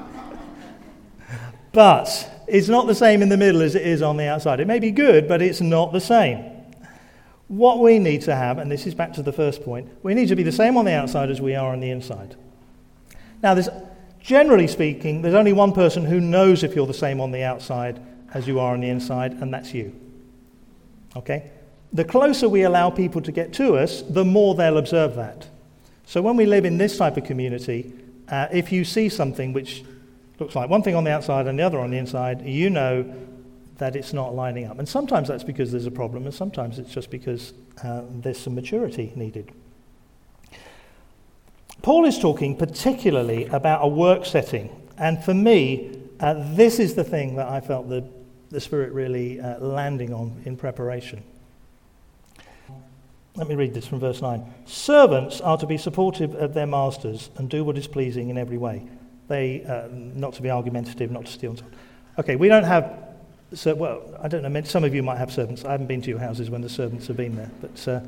but 1.73 2.43
it's 2.47 2.69
not 2.69 2.87
the 2.87 2.95
same 2.95 3.21
in 3.21 3.29
the 3.29 3.37
middle 3.37 3.61
as 3.61 3.75
it 3.75 3.83
is 3.83 4.01
on 4.01 4.17
the 4.17 4.25
outside. 4.25 4.61
It 4.61 4.67
may 4.67 4.79
be 4.79 4.93
good, 4.93 5.29
but 5.29 5.43
it's 5.43 5.61
not 5.61 5.93
the 5.93 6.01
same. 6.01 6.50
What 7.51 7.81
we 7.81 7.99
need 7.99 8.23
to 8.23 8.37
have, 8.37 8.59
and 8.59 8.71
this 8.71 8.87
is 8.87 8.95
back 8.95 9.13
to 9.15 9.25
the 9.25 9.33
first 9.33 9.65
point, 9.65 9.89
we 10.05 10.15
need 10.15 10.29
to 10.29 10.37
be 10.37 10.45
the 10.45 10.53
same 10.53 10.77
on 10.77 10.85
the 10.85 10.93
outside 10.93 11.31
as 11.31 11.41
we 11.41 11.57
are 11.57 11.73
on 11.73 11.81
the 11.81 11.91
inside. 11.91 12.37
Now, 13.43 13.55
there's, 13.55 13.69
generally 14.21 14.69
speaking, 14.69 15.21
there's 15.21 15.35
only 15.35 15.53
one 15.53 15.73
person 15.73 16.05
who 16.05 16.21
knows 16.21 16.63
if 16.63 16.77
you're 16.77 16.87
the 16.87 16.95
same 16.95 17.21
on 17.21 17.33
the 17.33 17.43
outside 17.43 18.01
as 18.33 18.47
you 18.47 18.61
are 18.61 18.73
on 18.73 18.83
the 18.83 18.89
inside, 18.89 19.33
and 19.33 19.53
that's 19.53 19.75
you. 19.75 19.93
Okay? 21.17 21.51
The 21.93 22.05
closer 22.05 22.49
we 22.49 22.63
allow 22.63 22.89
people 22.89 23.21
to 23.23 23.33
get 23.33 23.53
to 23.55 23.77
us, 23.79 24.03
the 24.03 24.25
more 24.25 24.55
they'll 24.55 24.79
observe 24.79 25.17
that. 25.17 25.49
So 26.07 26.23
when 26.23 26.37
we 26.37 26.47
live 26.47 26.65
in 26.65 26.79
this 26.79 26.99
type 26.99 27.17
of 27.17 27.25
community, 27.25 27.93
uh, 28.29 28.47
if 28.53 28.71
you 28.71 28.85
see 28.85 29.09
something 29.09 29.53
which 29.53 29.83
looks 30.39 30.55
like 30.55 30.71
one 30.71 30.85
thing 30.85 30.95
on 30.95 31.03
the 31.03 31.11
outside 31.11 31.49
and 31.49 31.59
the 31.59 31.65
other 31.65 31.81
on 31.81 31.91
the 31.91 31.99
inside, 31.99 32.47
you 32.47 32.71
know 32.71 33.13
that 33.81 33.97
it's 33.97 34.13
not 34.13 34.35
lining 34.35 34.67
up. 34.67 34.79
And 34.79 34.87
sometimes 34.87 35.29
that's 35.29 35.43
because 35.43 35.73
there's 35.73 35.87
a 35.87 35.91
problem, 35.91 36.27
and 36.27 36.35
sometimes 36.35 36.79
it's 36.79 36.93
just 36.93 37.11
because 37.11 37.55
uh, 37.83 38.03
there's 38.11 38.39
some 38.39 38.55
maturity 38.55 39.11
needed. 39.17 39.51
Paul 41.81 42.05
is 42.05 42.19
talking 42.19 42.57
particularly 42.57 43.47
about 43.47 43.83
a 43.83 43.89
work 43.89 44.27
setting, 44.27 44.69
and 44.99 45.25
for 45.25 45.33
me, 45.33 45.99
uh, 46.21 46.35
this 46.55 46.79
is 46.79 46.95
the 46.95 47.05
thing 47.05 47.37
that 47.37 47.49
I 47.49 47.61
felt 47.61 47.89
the, 47.89 48.05
the 48.51 48.61
Spirit 48.61 48.93
really 48.93 49.41
uh, 49.41 49.59
landing 49.61 50.13
on 50.13 50.43
in 50.45 50.59
preparation. 50.59 51.23
Let 53.35 53.49
me 53.49 53.55
read 53.55 53.73
this 53.73 53.87
from 53.87 53.99
verse 53.99 54.21
9. 54.21 54.45
Servants 54.67 55.41
are 55.41 55.57
to 55.57 55.67
be 55.67 55.79
supportive 55.79 56.35
of 56.35 56.53
their 56.53 56.67
masters 56.67 57.31
and 57.37 57.49
do 57.49 57.65
what 57.65 57.79
is 57.79 57.87
pleasing 57.87 58.29
in 58.29 58.37
every 58.37 58.59
way. 58.59 58.87
They, 59.29 59.65
uh, 59.65 59.89
not 59.91 60.35
to 60.35 60.43
be 60.43 60.51
argumentative, 60.51 61.11
not 61.11 61.25
to 61.25 61.33
steal. 61.33 61.57
Okay, 62.19 62.37
we 62.37 62.49
don't 62.49 62.65
have 62.65 63.10
so, 63.53 63.75
well, 63.75 64.03
I 64.23 64.29
don't 64.29 64.43
know, 64.43 64.63
some 64.63 64.85
of 64.85 64.95
you 64.95 65.03
might 65.03 65.19
have 65.19 65.33
servants. 65.33 65.65
I 65.65 65.73
haven't 65.73 65.89
been 65.89 66.01
to 66.03 66.09
your 66.09 66.21
houses 66.21 66.51
when 66.51 66.61
the 66.61 66.69
servants 66.69 67.09
have 67.09 67.17
been 67.17 67.35
there. 67.35 67.51
But 67.61 67.89
uh, 67.89 68.01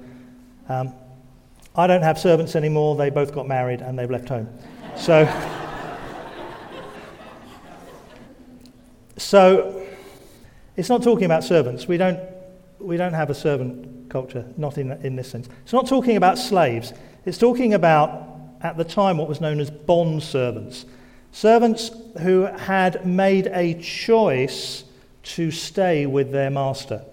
um, 0.73 0.95
I 1.75 1.89
don't 1.89 2.03
have 2.03 2.19
servants 2.19 2.55
anymore. 2.55 2.95
They 2.97 3.11
both 3.11 3.35
got 3.35 3.49
married 3.49 3.81
and 3.81 3.99
they've 3.99 4.11
left 4.11 4.29
home. 4.29 4.49
So, 4.97 5.25
so 9.17 9.85
it's 10.77 10.89
not 10.89 11.03
talking 11.03 11.25
about 11.25 11.43
servants. 11.43 11.89
We 11.89 11.97
don't, 11.97 12.21
we 12.79 12.97
don't 12.97 13.15
have 13.15 13.29
a 13.29 13.35
servant 13.35 14.11
culture, 14.11 14.47
not 14.57 14.79
in, 14.79 14.93
in 15.05 15.17
this 15.17 15.29
sense. 15.29 15.49
It's 15.65 15.73
not 15.73 15.89
talking 15.89 16.17
about 16.17 16.39
slaves. 16.39 16.93
It's 17.25 17.39
talking 17.39 17.75
about, 17.75 18.29
at 18.61 18.77
the 18.77 18.85
time, 18.85 19.17
what 19.19 19.29
was 19.29 19.41
known 19.41 19.59
as 19.59 19.71
bond 19.71 20.23
servants. 20.23 20.87
Servants 21.33 21.91
who 22.21 22.43
had 22.43 23.05
made 23.05 23.49
a 23.49 23.75
choice 23.81 24.85
to 25.23 25.51
stay 25.51 26.07
with 26.07 26.33
their 26.33 26.51
master. 26.51 27.05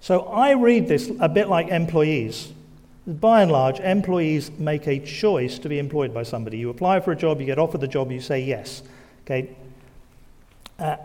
So 0.00 0.20
I 0.22 0.52
read 0.52 0.88
this 0.88 1.10
a 1.20 1.28
bit 1.28 1.48
like 1.48 1.68
employees. 1.68 2.52
By 3.06 3.42
and 3.42 3.50
large, 3.50 3.80
employees 3.80 4.50
make 4.58 4.86
a 4.86 4.98
choice 4.98 5.58
to 5.60 5.68
be 5.68 5.78
employed 5.78 6.12
by 6.12 6.22
somebody. 6.22 6.58
You 6.58 6.70
apply 6.70 7.00
for 7.00 7.12
a 7.12 7.16
job, 7.16 7.40
you 7.40 7.46
get 7.46 7.58
offered 7.58 7.80
the 7.80 7.88
job, 7.88 8.12
you 8.12 8.20
say 8.20 8.40
yes. 8.40 8.82
Okay. 9.24 9.56
Uh, 10.78 10.96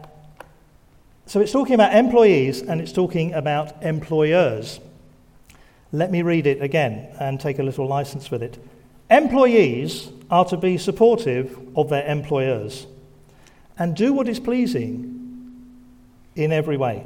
so 1.25 1.39
it's 1.39 1.51
talking 1.51 1.73
about 1.73 1.95
employees 1.95 2.61
and 2.61 2.81
it's 2.81 2.91
talking 2.91 3.33
about 3.33 3.81
employers. 3.83 4.79
Let 5.91 6.11
me 6.11 6.21
read 6.21 6.45
it 6.45 6.61
again 6.61 7.07
and 7.19 7.39
take 7.39 7.59
a 7.59 7.63
little 7.63 7.87
license 7.87 8.29
with 8.29 8.43
it. 8.43 8.57
Employees 9.09 10.09
are 10.29 10.45
to 10.45 10.57
be 10.57 10.77
supportive 10.77 11.57
of 11.77 11.89
their 11.89 12.05
employers 12.05 12.87
and 13.77 13.95
do 13.95 14.11
what 14.11 14.27
is 14.27 14.39
pleasing 14.39 15.12
in 16.35 16.51
every 16.51 16.77
way. 16.77 17.05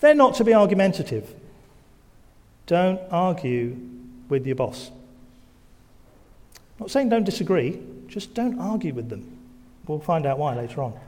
They're 0.00 0.14
not 0.14 0.34
to 0.36 0.44
be 0.44 0.54
argumentative. 0.54 1.34
Don't 2.66 3.00
argue 3.10 3.76
with 4.28 4.46
your 4.46 4.56
boss. 4.56 4.90
I'm 6.54 6.80
not 6.80 6.90
saying 6.90 7.08
don't 7.08 7.24
disagree, 7.24 7.80
just 8.08 8.34
don't 8.34 8.58
argue 8.58 8.94
with 8.94 9.08
them. 9.08 9.38
We'll 9.86 10.00
find 10.00 10.26
out 10.26 10.38
why 10.38 10.54
later 10.54 10.82
on. 10.82 10.98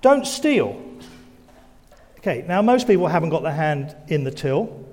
Don't 0.00 0.26
steal. 0.26 0.80
Okay, 2.18 2.44
now 2.48 2.62
most 2.62 2.86
people 2.86 3.06
haven't 3.06 3.30
got 3.30 3.42
their 3.42 3.52
hand 3.52 3.94
in 4.08 4.24
the 4.24 4.30
till. 4.30 4.84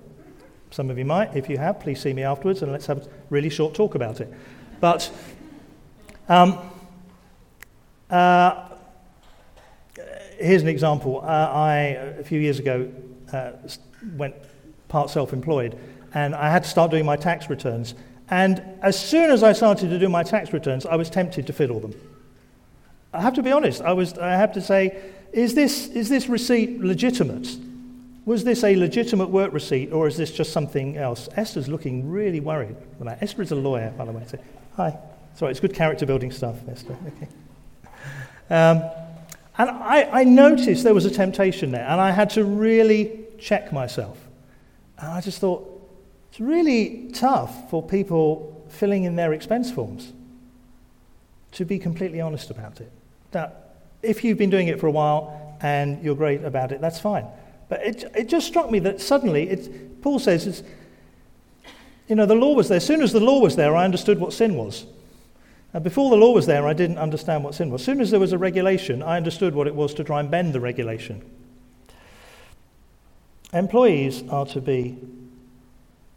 Some 0.71 0.89
of 0.89 0.97
you 0.97 1.05
might. 1.05 1.35
If 1.35 1.49
you 1.49 1.57
have, 1.57 1.79
please 1.79 2.01
see 2.01 2.13
me 2.13 2.23
afterwards 2.23 2.61
and 2.61 2.71
let's 2.71 2.85
have 2.87 2.97
a 2.99 3.09
really 3.29 3.49
short 3.49 3.73
talk 3.73 3.95
about 3.95 4.19
it. 4.19 4.31
But 4.79 5.09
um, 6.27 6.59
uh, 8.09 8.69
here's 10.37 10.61
an 10.61 10.67
example. 10.67 11.21
Uh, 11.21 11.25
I, 11.25 11.75
a 12.19 12.23
few 12.23 12.39
years 12.39 12.59
ago, 12.59 12.91
uh, 13.31 13.51
went 14.15 14.35
part 14.87 15.09
self 15.09 15.33
employed 15.33 15.77
and 16.13 16.33
I 16.33 16.49
had 16.49 16.63
to 16.63 16.69
start 16.69 16.91
doing 16.91 17.05
my 17.05 17.17
tax 17.17 17.49
returns. 17.49 17.93
And 18.29 18.63
as 18.81 18.97
soon 18.97 19.29
as 19.29 19.43
I 19.43 19.53
started 19.53 19.89
to 19.89 19.99
do 19.99 20.09
my 20.09 20.23
tax 20.23 20.53
returns, 20.53 20.85
I 20.85 20.95
was 20.95 21.09
tempted 21.09 21.45
to 21.47 21.53
fiddle 21.53 21.79
them. 21.79 21.93
I 23.13 23.21
have 23.21 23.33
to 23.35 23.43
be 23.43 23.51
honest. 23.51 23.81
I, 23.81 23.93
was, 23.93 24.17
I 24.17 24.31
have 24.31 24.53
to 24.53 24.61
say, 24.61 24.97
is 25.31 25.53
this, 25.53 25.87
is 25.89 26.09
this 26.09 26.27
receipt 26.27 26.81
legitimate? 26.81 27.57
Was 28.25 28.43
this 28.43 28.63
a 28.63 28.75
legitimate 28.75 29.29
work 29.29 29.53
receipt 29.53 29.91
or 29.91 30.07
is 30.07 30.17
this 30.17 30.31
just 30.31 30.51
something 30.51 30.97
else? 30.97 31.29
Esther's 31.35 31.67
looking 31.67 32.09
really 32.09 32.39
worried 32.39 32.75
about 32.99 33.21
Esther 33.21 33.43
is 33.43 33.51
a 33.51 33.55
lawyer, 33.55 33.93
by 33.97 34.05
the 34.05 34.11
way. 34.11 34.23
So, 34.27 34.39
hi. 34.75 34.97
Sorry, 35.35 35.51
it's 35.51 35.59
good 35.59 35.75
character 35.75 36.05
building 36.05 36.31
stuff, 36.31 36.55
Esther. 36.67 36.95
Okay. 37.07 37.27
Um, 38.49 38.89
and 39.57 39.69
I, 39.69 40.09
I 40.11 40.23
noticed 40.23 40.83
there 40.83 40.93
was 40.93 41.05
a 41.05 41.11
temptation 41.11 41.71
there, 41.71 41.87
and 41.87 42.01
I 42.01 42.11
had 42.11 42.29
to 42.31 42.43
really 42.43 43.19
check 43.39 43.71
myself. 43.71 44.17
And 44.97 45.07
I 45.07 45.21
just 45.21 45.39
thought, 45.39 45.71
it's 46.29 46.39
really 46.39 47.11
tough 47.13 47.69
for 47.69 47.81
people 47.81 48.65
filling 48.69 49.05
in 49.05 49.15
their 49.15 49.33
expense 49.33 49.71
forms 49.71 50.11
to 51.55 51.63
be 51.63 51.79
completely 51.79 52.19
honest 52.19 52.49
about 52.49 52.81
it. 52.81 52.91
Now, 53.33 53.53
if 54.01 54.23
you've 54.23 54.37
been 54.37 54.49
doing 54.49 54.67
it 54.67 54.79
for 54.79 54.87
a 54.87 54.91
while 54.91 55.57
and 55.61 56.03
you're 56.03 56.15
great 56.15 56.43
about 56.43 56.73
it, 56.73 56.81
that's 56.81 56.99
fine. 56.99 57.25
But 57.69 57.85
it, 57.85 58.03
it 58.13 58.27
just 58.27 58.45
struck 58.45 58.69
me 58.69 58.79
that 58.79 58.99
suddenly, 58.99 59.49
it, 59.49 60.01
Paul 60.01 60.19
says, 60.19 60.45
it's, 60.45 60.63
you 62.09 62.15
know, 62.15 62.25
the 62.25 62.35
law 62.35 62.53
was 62.53 62.67
there. 62.67 62.77
As 62.77 62.85
soon 62.85 63.01
as 63.01 63.13
the 63.13 63.21
law 63.21 63.39
was 63.39 63.55
there, 63.55 63.73
I 63.73 63.85
understood 63.85 64.19
what 64.19 64.33
sin 64.33 64.55
was. 64.55 64.85
And 65.75 65.83
before 65.83 66.09
the 66.09 66.15
law 66.15 66.31
was 66.31 66.45
there, 66.45 66.65
I 66.65 66.71
didn't 66.71 66.99
understand 66.99 67.43
what 67.43 67.53
sin 67.53 67.69
was. 67.69 67.81
As 67.81 67.85
soon 67.85 67.99
as 67.99 68.09
there 68.09 68.19
was 68.19 68.31
a 68.31 68.37
regulation, 68.37 69.03
I 69.03 69.17
understood 69.17 69.53
what 69.53 69.67
it 69.67 69.75
was 69.75 69.93
to 69.95 70.05
try 70.05 70.21
and 70.21 70.31
bend 70.31 70.53
the 70.53 70.61
regulation. 70.61 71.21
Employees 73.51 74.23
are 74.29 74.45
to 74.45 74.61
be 74.61 74.97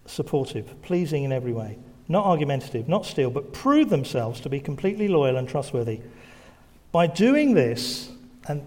supportive, 0.06 0.80
pleasing 0.82 1.24
in 1.24 1.32
every 1.32 1.52
way, 1.52 1.76
not 2.06 2.24
argumentative, 2.24 2.88
not 2.88 3.04
steal, 3.04 3.30
but 3.30 3.52
prove 3.52 3.90
themselves 3.90 4.38
to 4.42 4.48
be 4.48 4.60
completely 4.60 5.08
loyal 5.08 5.36
and 5.36 5.48
trustworthy. 5.48 6.02
By 6.92 7.08
doing 7.08 7.54
this, 7.54 8.12
and 8.46 8.62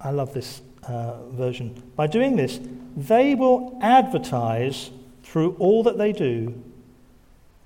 I 0.00 0.12
love 0.12 0.32
this 0.32 0.62
uh, 0.84 1.26
version. 1.26 1.82
By 1.94 2.06
doing 2.06 2.36
this, 2.36 2.58
they 2.96 3.34
will 3.34 3.78
advertise 3.82 4.92
through 5.24 5.56
all 5.58 5.82
that 5.82 5.98
they 5.98 6.12
do, 6.12 6.54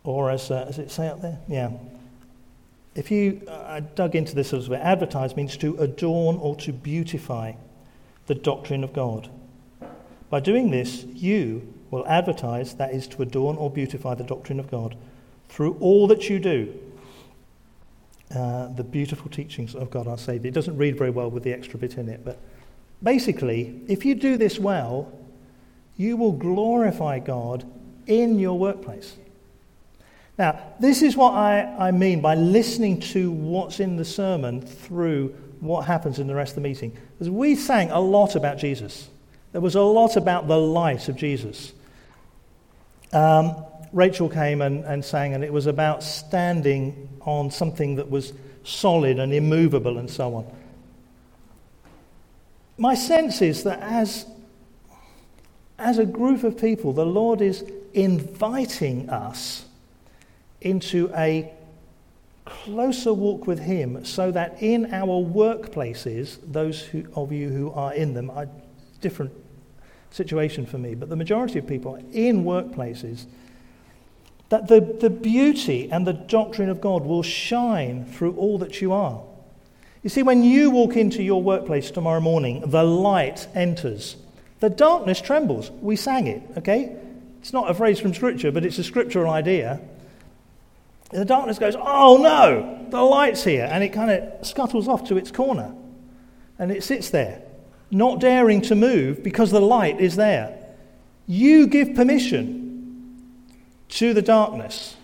or 0.02 0.32
as, 0.32 0.50
uh, 0.50 0.66
as 0.68 0.80
it 0.80 0.90
say 0.90 1.06
up 1.06 1.22
there? 1.22 1.38
Yeah. 1.46 1.70
If 2.96 3.10
you 3.10 3.42
uh, 3.46 3.80
dug 3.94 4.16
into 4.16 4.34
this 4.34 4.52
a 4.52 4.56
little 4.56 4.70
bit, 4.70 4.80
advertise 4.80 5.36
means 5.36 5.56
to 5.58 5.76
adorn 5.76 6.36
or 6.36 6.56
to 6.56 6.72
beautify 6.72 7.52
the 8.26 8.34
doctrine 8.34 8.82
of 8.82 8.92
God. 8.92 9.28
By 10.30 10.40
doing 10.40 10.70
this, 10.70 11.04
you 11.04 11.72
will 11.90 12.06
advertise, 12.06 12.74
that 12.74 12.92
is, 12.92 13.06
to 13.08 13.22
adorn 13.22 13.56
or 13.56 13.70
beautify 13.70 14.14
the 14.14 14.24
doctrine 14.24 14.58
of 14.58 14.70
God 14.70 14.96
through 15.48 15.76
all 15.78 16.08
that 16.08 16.28
you 16.28 16.40
do. 16.40 16.74
Uh, 18.34 18.66
the 18.74 18.82
beautiful 18.82 19.30
teachings 19.30 19.76
of 19.76 19.88
God 19.90 20.08
our 20.08 20.18
Saviour. 20.18 20.48
It 20.48 20.54
doesn't 20.54 20.76
read 20.76 20.98
very 20.98 21.10
well 21.10 21.30
with 21.30 21.44
the 21.44 21.52
extra 21.52 21.78
bit 21.78 21.96
in 21.96 22.08
it, 22.08 22.24
but 22.24 22.40
Basically, 23.02 23.80
if 23.88 24.04
you 24.04 24.14
do 24.14 24.36
this 24.36 24.58
well, 24.58 25.12
you 25.96 26.16
will 26.16 26.32
glorify 26.32 27.18
God 27.18 27.64
in 28.06 28.38
your 28.38 28.58
workplace. 28.58 29.16
Now, 30.38 30.58
this 30.80 31.02
is 31.02 31.16
what 31.16 31.34
I, 31.34 31.62
I 31.78 31.90
mean 31.90 32.20
by 32.20 32.34
listening 32.34 33.00
to 33.00 33.30
what's 33.30 33.80
in 33.80 33.96
the 33.96 34.04
sermon 34.04 34.60
through 34.60 35.34
what 35.60 35.86
happens 35.86 36.18
in 36.18 36.26
the 36.26 36.34
rest 36.34 36.50
of 36.52 36.56
the 36.56 36.68
meeting. 36.68 36.96
Because 37.12 37.30
we 37.30 37.54
sang 37.54 37.90
a 37.90 38.00
lot 38.00 38.36
about 38.36 38.58
Jesus. 38.58 39.08
There 39.52 39.62
was 39.62 39.74
a 39.74 39.80
lot 39.80 40.16
about 40.16 40.48
the 40.48 40.58
light 40.58 41.08
of 41.08 41.16
Jesus. 41.16 41.72
Um, 43.12 43.56
Rachel 43.92 44.28
came 44.28 44.60
and, 44.60 44.84
and 44.84 45.02
sang, 45.02 45.32
and 45.32 45.42
it 45.42 45.52
was 45.52 45.66
about 45.66 46.02
standing 46.02 47.08
on 47.22 47.50
something 47.50 47.96
that 47.96 48.10
was 48.10 48.34
solid 48.64 49.18
and 49.18 49.32
immovable 49.32 49.96
and 49.96 50.10
so 50.10 50.34
on 50.34 50.52
my 52.78 52.94
sense 52.94 53.42
is 53.42 53.64
that 53.64 53.80
as, 53.80 54.26
as 55.78 55.98
a 55.98 56.06
group 56.06 56.44
of 56.44 56.58
people, 56.58 56.92
the 56.92 57.06
Lord 57.06 57.40
is 57.40 57.64
inviting 57.94 59.08
us 59.08 59.64
into 60.60 61.10
a 61.14 61.52
closer 62.44 63.12
walk 63.12 63.46
with 63.46 63.58
Him 63.58 64.04
so 64.04 64.30
that 64.30 64.62
in 64.62 64.92
our 64.92 65.22
workplaces, 65.22 66.38
those 66.46 66.80
who, 66.80 67.04
of 67.14 67.32
you 67.32 67.48
who 67.48 67.72
are 67.72 67.92
in 67.92 68.14
them, 68.14 68.30
are 68.30 68.48
different 69.00 69.32
situation 70.10 70.64
for 70.64 70.78
me, 70.78 70.94
but 70.94 71.08
the 71.08 71.16
majority 71.16 71.58
of 71.58 71.66
people 71.66 71.96
in 72.12 72.44
workplaces, 72.44 73.26
that 74.48 74.68
the, 74.68 74.80
the 75.00 75.10
beauty 75.10 75.90
and 75.90 76.06
the 76.06 76.12
doctrine 76.12 76.70
of 76.70 76.80
God 76.80 77.04
will 77.04 77.22
shine 77.22 78.04
through 78.06 78.34
all 78.36 78.58
that 78.58 78.80
you 78.80 78.92
are. 78.92 79.22
You 80.02 80.10
see, 80.10 80.22
when 80.22 80.44
you 80.44 80.70
walk 80.70 80.96
into 80.96 81.22
your 81.22 81.42
workplace 81.42 81.90
tomorrow 81.90 82.20
morning, 82.20 82.62
the 82.66 82.84
light 82.84 83.48
enters. 83.54 84.16
The 84.60 84.70
darkness 84.70 85.20
trembles. 85.20 85.70
We 85.82 85.96
sang 85.96 86.28
it, 86.28 86.42
okay? 86.58 86.96
It's 87.40 87.52
not 87.52 87.70
a 87.70 87.74
phrase 87.74 87.98
from 87.98 88.14
Scripture, 88.14 88.52
but 88.52 88.64
it's 88.64 88.78
a 88.78 88.84
scriptural 88.84 89.30
idea. 89.30 89.80
The 91.10 91.24
darkness 91.24 91.58
goes, 91.58 91.76
oh 91.76 92.18
no, 92.20 92.86
the 92.90 93.02
light's 93.02 93.44
here. 93.44 93.68
And 93.70 93.84
it 93.84 93.90
kind 93.90 94.10
of 94.10 94.46
scuttles 94.46 94.88
off 94.88 95.04
to 95.08 95.16
its 95.16 95.30
corner. 95.30 95.74
And 96.58 96.72
it 96.72 96.82
sits 96.82 97.10
there, 97.10 97.42
not 97.90 98.20
daring 98.20 98.60
to 98.62 98.74
move 98.74 99.22
because 99.22 99.50
the 99.50 99.60
light 99.60 100.00
is 100.00 100.16
there. 100.16 100.58
You 101.26 101.66
give 101.66 101.94
permission 101.94 102.66
to 103.88 104.14
the 104.14 104.22
darkness 104.22 104.96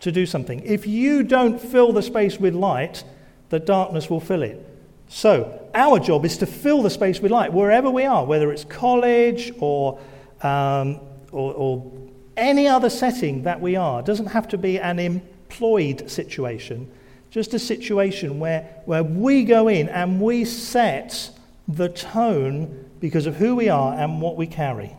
to 0.00 0.12
do 0.12 0.26
something. 0.26 0.60
If 0.60 0.86
you 0.86 1.22
don't 1.22 1.60
fill 1.60 1.92
the 1.92 2.02
space 2.02 2.38
with 2.38 2.54
light, 2.54 3.04
the 3.48 3.58
darkness 3.58 4.08
will 4.08 4.20
fill 4.20 4.42
it. 4.42 4.64
So, 5.08 5.68
our 5.74 5.98
job 5.98 6.24
is 6.26 6.36
to 6.38 6.46
fill 6.46 6.82
the 6.82 6.90
space 6.90 7.20
with 7.20 7.32
light 7.32 7.52
wherever 7.52 7.90
we 7.90 8.04
are, 8.04 8.24
whether 8.24 8.52
it's 8.52 8.64
college 8.64 9.52
or, 9.58 9.98
um, 10.42 11.00
or, 11.32 11.54
or 11.54 11.92
any 12.38 12.66
other 12.66 12.88
setting 12.88 13.42
that 13.42 13.60
we 13.60 13.76
are. 13.76 14.00
It 14.00 14.06
doesn't 14.06 14.26
have 14.26 14.48
to 14.48 14.58
be 14.58 14.78
an 14.78 14.98
employed 14.98 16.10
situation, 16.10 16.90
just 17.30 17.52
a 17.54 17.58
situation 17.58 18.38
where, 18.38 18.62
where 18.86 19.02
we 19.02 19.44
go 19.44 19.68
in 19.68 19.88
and 19.88 20.20
we 20.20 20.44
set 20.44 21.30
the 21.66 21.88
tone 21.88 22.90
because 23.00 23.26
of 23.26 23.36
who 23.36 23.54
we 23.54 23.68
are 23.68 23.94
and 23.94 24.20
what 24.20 24.36
we 24.36 24.46
carry. 24.46 24.96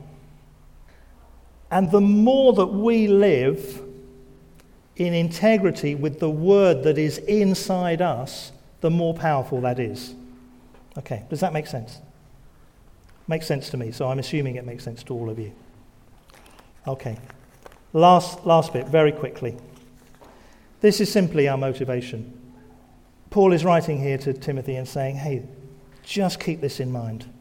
And 1.71 1.91
the 1.91 2.02
more 2.02 2.54
that 2.54 2.67
we 2.67 3.08
live 3.08 3.82
in 4.95 5.13
integrity 5.13 5.95
with 5.95 6.19
the 6.19 6.30
word 6.30 6.84
that 6.84 6.97
is 6.97 7.19
inside 7.19 8.02
us, 8.02 8.52
the 8.82 8.89
more 8.89 9.13
powerful 9.13 9.62
that 9.62 9.80
is. 9.80 10.13
Okay, 10.97 11.23
does 11.30 11.39
that 11.39 11.54
make 11.54 11.67
sense? 11.67 11.99
Makes 13.28 13.47
sense 13.47 13.69
to 13.69 13.78
me, 13.78 13.91
so 13.91 14.10
I'm 14.10 14.19
assuming 14.19 14.56
it 14.56 14.65
makes 14.65 14.84
sense 14.84 15.04
to 15.04 15.13
all 15.13 15.30
of 15.30 15.39
you. 15.39 15.54
Okay, 16.88 17.18
last, 17.94 18.46
last 18.46 18.74
bit, 18.74 18.88
very 18.88 19.12
quickly. 19.12 19.56
This 20.82 21.02
is 21.02 21.12
simply 21.12 21.48
our 21.48 21.58
motivation. 21.58 22.34
Paul 23.30 23.54
is 23.54 23.65
writing 23.65 24.00
here 24.00 24.18
to 24.20 24.34
Timothy 24.34 24.76
and 24.76 24.88
saying, 24.88 25.18
hey, 25.18 25.44
just 26.04 26.39
keep 26.39 26.62
this 26.62 26.80
in 26.80 26.92
mind. 26.92 27.32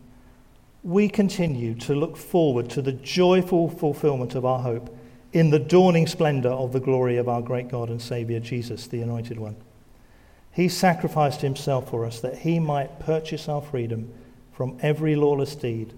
We 0.83 1.09
continue 1.09 1.74
to 1.77 1.94
look 1.94 2.16
forward 2.16 2.68
to 2.70 2.83
the 2.83 2.92
joyful 2.92 3.70
fulfillment 3.70 4.35
of 4.35 4.44
our 4.44 4.61
hope 4.61 4.94
in 5.33 5.51
the 5.51 5.59
dawning 5.59 6.07
splendor 6.07 6.51
of 6.51 6.72
the 6.72 6.81
glory 6.81 7.16
of 7.16 7.29
our 7.29 7.42
great 7.42 7.68
God 7.68 7.88
and 7.88 8.01
Savior, 8.01 8.40
Jesus, 8.40 8.87
the 8.87 9.03
Anointed 9.03 9.38
One. 9.38 9.57
He 10.53 10.68
sacrificed 10.68 11.40
himself 11.40 11.90
for 11.90 12.05
us 12.05 12.20
that 12.20 12.38
he 12.38 12.59
might 12.59 12.98
purchase 12.98 13.48
our 13.48 13.62
freedom 13.62 14.12
from 14.53 14.79
every 14.83 15.14
lawless 15.14 15.55
deed 15.55 15.94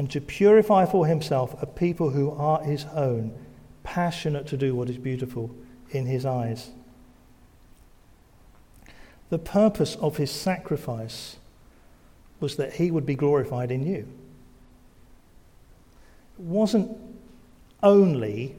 and 0.00 0.10
to 0.10 0.18
purify 0.18 0.86
for 0.86 1.06
himself 1.06 1.62
a 1.62 1.66
people 1.66 2.08
who 2.08 2.30
are 2.30 2.62
his 2.62 2.86
own, 2.94 3.34
passionate 3.82 4.46
to 4.46 4.56
do 4.56 4.74
what 4.74 4.88
is 4.88 4.96
beautiful 4.96 5.54
in 5.90 6.06
his 6.06 6.24
eyes. 6.24 6.70
The 9.28 9.38
purpose 9.38 9.96
of 9.96 10.16
his 10.16 10.30
sacrifice 10.30 11.36
was 12.40 12.56
that 12.56 12.72
he 12.72 12.90
would 12.90 13.04
be 13.04 13.14
glorified 13.14 13.70
in 13.70 13.86
you. 13.86 14.08
It 16.38 16.44
wasn't 16.44 16.96
only 17.82 18.56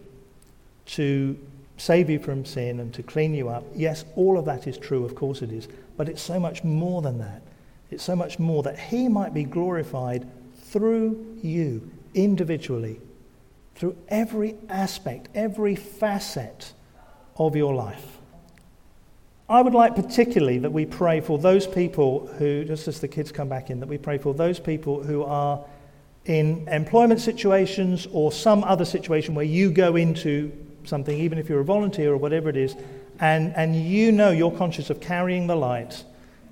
to 0.85 1.39
save 1.77 2.07
you 2.07 2.19
from 2.19 2.45
sin 2.45 2.79
and 2.79 2.93
to 2.93 3.01
clean 3.01 3.33
you 3.33 3.49
up. 3.49 3.63
Yes, 3.73 4.05
all 4.15 4.37
of 4.37 4.45
that 4.45 4.67
is 4.67 4.77
true, 4.77 5.03
of 5.03 5.15
course 5.15 5.41
it 5.41 5.51
is, 5.51 5.67
but 5.97 6.07
it's 6.07 6.21
so 6.21 6.39
much 6.39 6.63
more 6.63 7.01
than 7.01 7.17
that. 7.17 7.41
It's 7.89 8.03
so 8.03 8.15
much 8.15 8.37
more 8.37 8.61
that 8.61 8.77
he 8.77 9.07
might 9.07 9.33
be 9.33 9.43
glorified 9.43 10.27
through 10.71 11.37
you 11.43 11.91
individually, 12.13 12.99
through 13.75 13.95
every 14.07 14.55
aspect, 14.69 15.27
every 15.35 15.75
facet 15.75 16.73
of 17.37 17.55
your 17.55 17.73
life. 17.73 18.19
I 19.49 19.61
would 19.61 19.73
like 19.73 19.95
particularly 19.95 20.59
that 20.59 20.71
we 20.71 20.85
pray 20.85 21.19
for 21.19 21.37
those 21.37 21.67
people 21.67 22.27
who, 22.37 22.63
just 22.63 22.87
as 22.87 23.01
the 23.01 23.07
kids 23.09 23.33
come 23.33 23.49
back 23.49 23.69
in, 23.69 23.81
that 23.81 23.89
we 23.89 23.97
pray 23.97 24.17
for 24.17 24.33
those 24.33 24.61
people 24.61 25.03
who 25.03 25.23
are 25.23 25.61
in 26.25 26.65
employment 26.69 27.19
situations 27.19 28.07
or 28.13 28.31
some 28.31 28.63
other 28.63 28.85
situation 28.85 29.35
where 29.35 29.43
you 29.43 29.71
go 29.71 29.97
into 29.97 30.53
something, 30.85 31.17
even 31.17 31.37
if 31.37 31.49
you're 31.49 31.59
a 31.59 31.65
volunteer 31.65 32.13
or 32.13 32.17
whatever 32.17 32.47
it 32.47 32.55
is, 32.55 32.75
and, 33.19 33.53
and 33.57 33.75
you 33.75 34.13
know 34.13 34.31
you're 34.31 34.51
conscious 34.51 34.89
of 34.89 35.01
carrying 35.01 35.47
the 35.47 35.55
light 35.55 36.01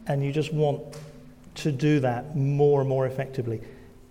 and 0.08 0.23
you 0.23 0.34
just 0.34 0.53
want 0.53 0.82
to 1.55 1.71
do 1.71 2.01
that 2.01 2.36
more 2.36 2.82
and 2.82 2.89
more 2.89 3.08
effectively. 3.08 3.62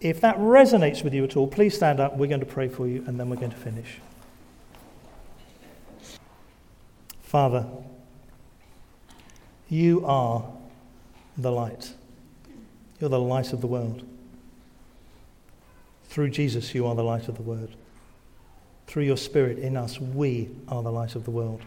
If 0.01 0.21
that 0.21 0.37
resonates 0.39 1.03
with 1.03 1.13
you 1.13 1.25
at 1.25 1.37
all, 1.37 1.49
please 1.49 1.75
stand 1.75 1.99
up. 1.99 2.17
We're 2.17 2.29
going 2.29 2.41
to 2.41 2.47
pray 2.47 2.69
for 2.69 2.87
you 2.87 3.05
and 3.07 3.19
then 3.19 3.29
we're 3.29 3.37
going 3.37 3.51
to 3.51 3.57
finish. 3.57 3.99
Father, 7.23 7.67
you 9.69 10.05
are 10.07 10.45
the 11.37 11.51
light. 11.51 11.93
You're 13.01 13.11
the 13.11 13.21
light 13.21 13.53
of 13.53 13.61
the 13.61 13.67
world. 13.67 14.03
Through 16.05 16.31
Jesus, 16.31 16.75
you 16.75 16.87
are 16.87 16.95
the 16.95 17.05
light 17.05 17.29
of 17.29 17.37
the 17.37 17.43
world. 17.43 17.75
Through 18.87 19.03
your 19.03 19.19
Spirit 19.19 19.59
in 19.59 19.77
us, 19.77 20.01
we 20.01 20.49
are 20.69 20.83
the 20.83 20.91
light 20.91 21.15
of 21.15 21.25
the 21.25 21.31
world. 21.31 21.61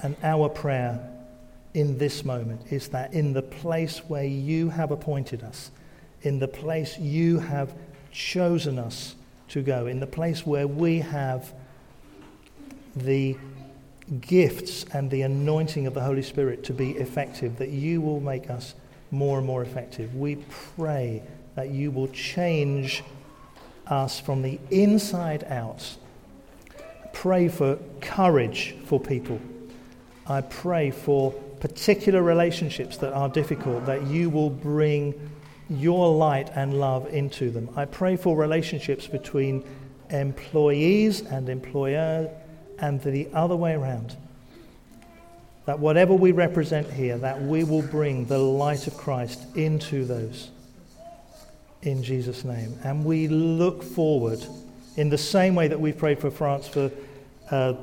And 0.00 0.16
our 0.22 0.48
prayer 0.48 1.17
in 1.78 1.96
this 1.96 2.24
moment 2.24 2.60
is 2.72 2.88
that 2.88 3.12
in 3.12 3.32
the 3.32 3.42
place 3.42 3.98
where 4.08 4.24
you 4.24 4.68
have 4.68 4.90
appointed 4.90 5.44
us, 5.44 5.70
in 6.22 6.40
the 6.40 6.48
place 6.48 6.98
you 6.98 7.38
have 7.38 7.72
chosen 8.10 8.80
us 8.80 9.14
to 9.48 9.62
go, 9.62 9.86
in 9.86 10.00
the 10.00 10.06
place 10.06 10.44
where 10.44 10.66
we 10.66 10.98
have 10.98 11.54
the 12.96 13.36
gifts 14.20 14.84
and 14.92 15.08
the 15.08 15.22
anointing 15.22 15.86
of 15.86 15.94
the 15.94 16.00
Holy 16.00 16.22
Spirit 16.22 16.64
to 16.64 16.72
be 16.72 16.90
effective, 16.92 17.58
that 17.58 17.68
you 17.68 18.00
will 18.00 18.20
make 18.20 18.50
us 18.50 18.74
more 19.12 19.38
and 19.38 19.46
more 19.46 19.62
effective. 19.62 20.16
We 20.16 20.44
pray 20.76 21.22
that 21.54 21.70
you 21.70 21.92
will 21.92 22.08
change 22.08 23.04
us 23.86 24.18
from 24.18 24.42
the 24.42 24.58
inside 24.72 25.44
out. 25.44 25.96
Pray 27.12 27.46
for 27.46 27.78
courage 28.00 28.74
for 28.86 28.98
people. 28.98 29.40
I 30.26 30.40
pray 30.40 30.90
for 30.90 31.32
particular 31.60 32.22
relationships 32.22 32.96
that 32.98 33.12
are 33.12 33.28
difficult, 33.28 33.86
that 33.86 34.06
you 34.06 34.30
will 34.30 34.50
bring 34.50 35.14
your 35.68 36.14
light 36.14 36.50
and 36.54 36.78
love 36.80 37.12
into 37.12 37.50
them. 37.50 37.68
I 37.76 37.84
pray 37.84 38.16
for 38.16 38.36
relationships 38.36 39.06
between 39.06 39.64
employees 40.10 41.20
and 41.22 41.48
employers 41.48 42.28
and 42.78 43.02
the 43.02 43.28
other 43.34 43.56
way 43.56 43.74
around. 43.74 44.16
That 45.66 45.78
whatever 45.78 46.14
we 46.14 46.32
represent 46.32 46.90
here, 46.90 47.18
that 47.18 47.42
we 47.42 47.64
will 47.64 47.82
bring 47.82 48.24
the 48.24 48.38
light 48.38 48.86
of 48.86 48.96
Christ 48.96 49.44
into 49.56 50.04
those 50.04 50.50
in 51.82 52.02
Jesus' 52.02 52.44
name. 52.44 52.78
And 52.84 53.04
we 53.04 53.28
look 53.28 53.82
forward 53.82 54.44
in 54.96 55.10
the 55.10 55.18
same 55.18 55.54
way 55.54 55.68
that 55.68 55.80
we 55.80 55.92
prayed 55.92 56.18
for 56.18 56.30
France 56.30 56.66
for 56.66 56.90
uh, 57.50 57.74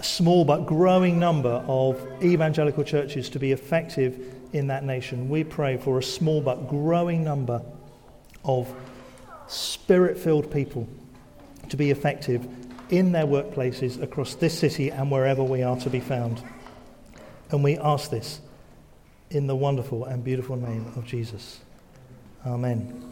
a 0.00 0.02
small 0.02 0.46
but 0.46 0.64
growing 0.64 1.18
number 1.18 1.62
of 1.68 2.02
evangelical 2.22 2.82
churches 2.82 3.28
to 3.28 3.38
be 3.38 3.52
effective 3.52 4.34
in 4.54 4.68
that 4.68 4.82
nation. 4.82 5.28
We 5.28 5.44
pray 5.44 5.76
for 5.76 5.98
a 5.98 6.02
small 6.02 6.40
but 6.40 6.70
growing 6.70 7.22
number 7.22 7.60
of 8.42 8.74
spirit 9.46 10.16
filled 10.16 10.50
people 10.50 10.88
to 11.68 11.76
be 11.76 11.90
effective 11.90 12.48
in 12.88 13.12
their 13.12 13.26
workplaces 13.26 14.02
across 14.02 14.34
this 14.36 14.58
city 14.58 14.90
and 14.90 15.10
wherever 15.10 15.42
we 15.42 15.62
are 15.62 15.76
to 15.76 15.90
be 15.90 16.00
found. 16.00 16.42
And 17.50 17.62
we 17.62 17.76
ask 17.76 18.10
this 18.10 18.40
in 19.28 19.46
the 19.48 19.54
wonderful 19.54 20.06
and 20.06 20.24
beautiful 20.24 20.56
name 20.56 20.90
of 20.96 21.04
Jesus. 21.04 21.60
Amen. 22.46 23.09